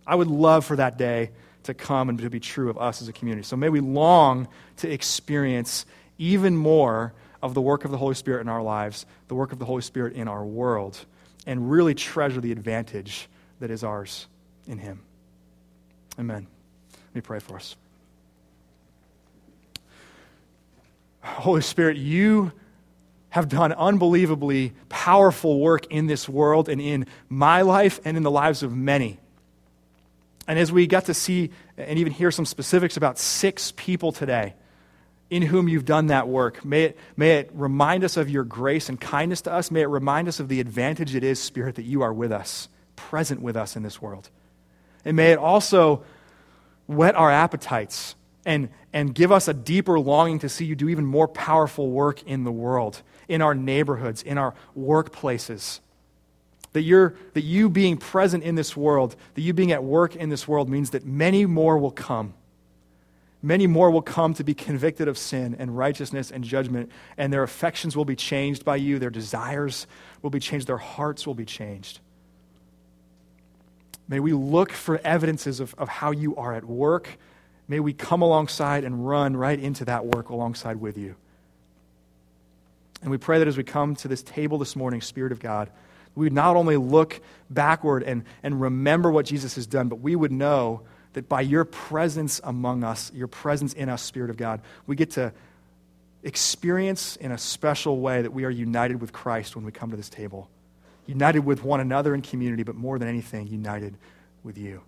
I 0.07 0.15
would 0.15 0.29
love 0.29 0.67
for 0.67 0.77
that 0.77 0.99
day 0.99 1.31
to 1.63 1.73
come 1.73 2.11
and 2.11 2.19
to 2.19 2.29
be 2.29 2.41
true 2.41 2.69
of 2.69 2.77
us 2.77 3.01
as 3.01 3.09
a 3.09 3.13
community. 3.13 3.43
So 3.43 3.57
may 3.57 3.71
we 3.71 3.81
long 3.81 4.49
to 4.77 4.91
experience 4.91 5.87
even 6.19 6.59
more 6.59 7.15
of 7.43 7.55
the 7.55 7.63
work 7.63 7.87
of 7.87 7.91
the 7.91 7.97
Holy 7.97 8.15
Spirit 8.15 8.43
in 8.43 8.51
our 8.51 8.63
lives, 8.63 9.07
the 9.29 9.35
work 9.35 9.51
of 9.51 9.59
the 9.59 9.65
Holy 9.65 9.81
Spirit 9.81 10.13
in 10.13 10.29
our 10.29 10.45
world, 10.45 10.99
and 11.47 11.71
really 11.71 11.95
treasure 11.95 12.43
the 12.43 12.53
advantage 12.53 13.31
that 13.61 13.71
is 13.71 13.83
ours 13.83 14.27
in 14.69 14.77
Him. 14.77 15.01
Amen. 16.19 16.47
Let 16.93 17.15
me 17.15 17.21
pray 17.23 17.39
for 17.39 17.57
us. 17.57 17.77
Holy 21.23 21.63
Spirit, 21.63 21.97
you 21.97 22.53
have 23.31 23.49
done 23.49 23.73
unbelievably 23.73 24.73
powerful 24.89 25.61
work 25.61 25.87
in 25.87 26.07
this 26.07 26.29
world 26.29 26.69
and 26.69 26.81
in 26.81 27.07
my 27.29 27.63
life 27.63 28.01
and 28.05 28.17
in 28.17 28.23
the 28.23 28.31
lives 28.31 28.63
of 28.63 28.75
many. 28.75 29.19
And 30.49 30.59
as 30.59 30.71
we 30.71 30.87
got 30.87 31.07
to 31.07 31.15
see 31.15 31.51
and 31.77 31.99
even 31.99 32.13
hear 32.13 32.31
some 32.31 32.47
specifics 32.47 32.97
about 32.97 33.19
six 33.19 33.73
people 33.77 34.13
today 34.13 34.55
in 35.29 35.43
whom 35.43 35.69
you've 35.69 35.85
done 35.85 36.07
that 36.07 36.29
work, 36.29 36.65
may 36.65 36.85
it, 36.85 36.99
may 37.17 37.39
it 37.39 37.51
remind 37.53 38.05
us 38.05 38.17
of 38.17 38.31
your 38.31 38.45
grace 38.45 38.89
and 38.89 39.01
kindness 39.01 39.43
to 39.43 39.53
us. 39.53 39.71
May 39.71 39.83
it 39.83 39.89
remind 39.89 40.29
us 40.29 40.39
of 40.39 40.49
the 40.49 40.61
advantage 40.61 41.15
it 41.17 41.25
is, 41.25 41.43
Spirit, 41.43 41.75
that 41.75 41.85
you 41.85 42.03
are 42.03 42.13
with 42.13 42.31
us, 42.31 42.69
present 42.95 43.43
with 43.43 43.57
us 43.57 43.75
in 43.75 43.83
this 43.83 44.01
world. 44.01 44.31
And 45.05 45.17
may 45.17 45.33
it 45.33 45.39
also 45.39 46.05
whet 46.87 47.17
our 47.17 47.31
appetites 47.31 48.15
and, 48.45 48.69
and 48.93 49.13
give 49.13 49.33
us 49.33 49.49
a 49.49 49.55
deeper 49.55 49.99
longing 49.99 50.39
to 50.39 50.49
see 50.49 50.65
you 50.65 50.77
do 50.77 50.89
even 50.89 51.05
more 51.05 51.27
powerful 51.27 51.91
work 51.91 52.23
in 52.23 52.45
the 52.45 52.53
world, 52.53 53.03
in 53.29 53.43
our 53.43 53.55
neighborhoods, 53.55 54.23
in 54.23 54.39
our 54.39 54.55
workplaces. 54.79 55.81
That, 56.73 56.83
you're, 56.83 57.15
that 57.33 57.43
you 57.43 57.69
being 57.69 57.97
present 57.97 58.45
in 58.45 58.55
this 58.55 58.77
world, 58.77 59.17
that 59.35 59.41
you 59.41 59.53
being 59.53 59.73
at 59.73 59.83
work 59.83 60.15
in 60.15 60.29
this 60.29 60.47
world 60.47 60.69
means 60.69 60.91
that 60.91 61.05
many 61.05 61.47
more 61.47 61.79
will 61.79 61.91
come. 61.91 62.35
Many 63.43 63.67
more 63.67 63.91
will 63.91 64.03
come 64.03 64.35
to 64.35 64.45
be 64.45 64.55
convicted 64.55 65.09
of 65.09 65.17
sin 65.17 65.57
and 65.59 65.77
righteousness 65.77 66.31
and 66.31 66.43
judgment, 66.45 66.91
and 67.17 67.33
their 67.33 67.43
affections 67.43 67.97
will 67.97 68.05
be 68.05 68.17
changed 68.17 68.65
by 68.65 68.77
you. 68.77 68.99
Their 68.99 69.11
desires 69.11 69.87
will 70.23 70.31
be 70.31 70.41
changed. 70.41 70.67
Their 70.67 70.79
hearts 70.79 71.27
will 71.27 71.35
be 71.35 71.45
changed. 71.45 72.01
May 74.09 74.21
we 74.21 74.33
look 74.33 74.73
for 74.73 75.01
evidences 75.05 75.61
of, 75.61 75.75
of 75.79 75.89
how 75.89 76.11
you 76.11 76.37
are 76.37 76.55
at 76.55 76.65
work 76.65 77.19
May 77.69 77.81
we 77.81 77.93
come 77.93 78.23
alongside 78.23 78.85
and 78.85 79.07
run 79.07 79.37
right 79.37 79.59
into 79.59 79.85
that 79.87 80.07
work 80.07 80.29
alongside 80.29 80.77
with 80.77 80.97
you. 80.97 81.17
And 83.07 83.13
we 83.13 83.19
pray 83.19 83.39
that 83.39 83.47
as 83.47 83.57
we 83.57 83.63
come 83.63 83.95
to 83.95 84.09
this 84.09 84.25
table 84.25 84.59
this 84.59 84.75
morning, 84.75 85.01
Spirit 85.01 85.31
of 85.31 85.39
God, 85.39 85.71
we 86.17 86.27
would 86.27 86.33
not 86.33 86.57
only 86.57 86.77
look 86.77 87.21
backward 87.49 88.03
and, 88.03 88.25
and 88.43 88.61
remember 88.61 89.13
what 89.13 89.27
Jesus 89.27 89.55
has 89.55 89.65
done, 89.65 89.89
but 89.89 90.01
we 90.01 90.17
would 90.17 90.33
know 90.33 90.81
that 91.13 91.29
by 91.29 91.41
your 91.41 91.65
presence 91.65 92.41
among 92.43 92.83
us, 92.83 93.13
your 93.15 93.29
presence 93.29 93.75
in 93.75 93.89
us, 93.89 94.03
Spirit 94.03 94.29
of 94.29 94.37
God, 94.37 94.61
we 94.89 94.97
get 94.97 95.13
to 95.13 95.33
experience 96.25 97.15
in 97.15 97.31
a 97.31 97.39
special 97.39 98.01
way 98.01 98.23
that 98.23 98.33
we 98.33 98.45
are 98.45 98.51
united 98.51 99.01
with 99.01 99.13
Christ 99.13 99.55
when 99.55 99.65
we 99.65 99.71
come 99.71 99.93
to 99.93 99.97
this 99.97 100.09
table. 100.09 100.51
United 101.07 101.45
with 101.45 101.63
one 101.63 101.79
another 101.79 102.13
in 102.13 102.23
community, 102.23 102.65
but 102.65 102.75
more 102.75 102.99
than 102.99 103.07
anything, 103.07 103.47
united 103.47 103.97
with 104.43 104.59
you. 104.59 104.81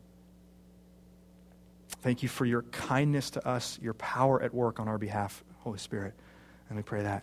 Thank 2.02 2.24
you 2.24 2.28
for 2.28 2.44
your 2.44 2.62
kindness 2.62 3.30
to 3.30 3.46
us, 3.46 3.78
your 3.80 3.94
power 3.94 4.42
at 4.42 4.52
work 4.52 4.80
on 4.80 4.88
our 4.88 4.98
behalf, 4.98 5.44
Holy 5.58 5.78
Spirit. 5.78 6.14
And 6.68 6.76
we 6.76 6.82
pray 6.82 7.04
that 7.04 7.22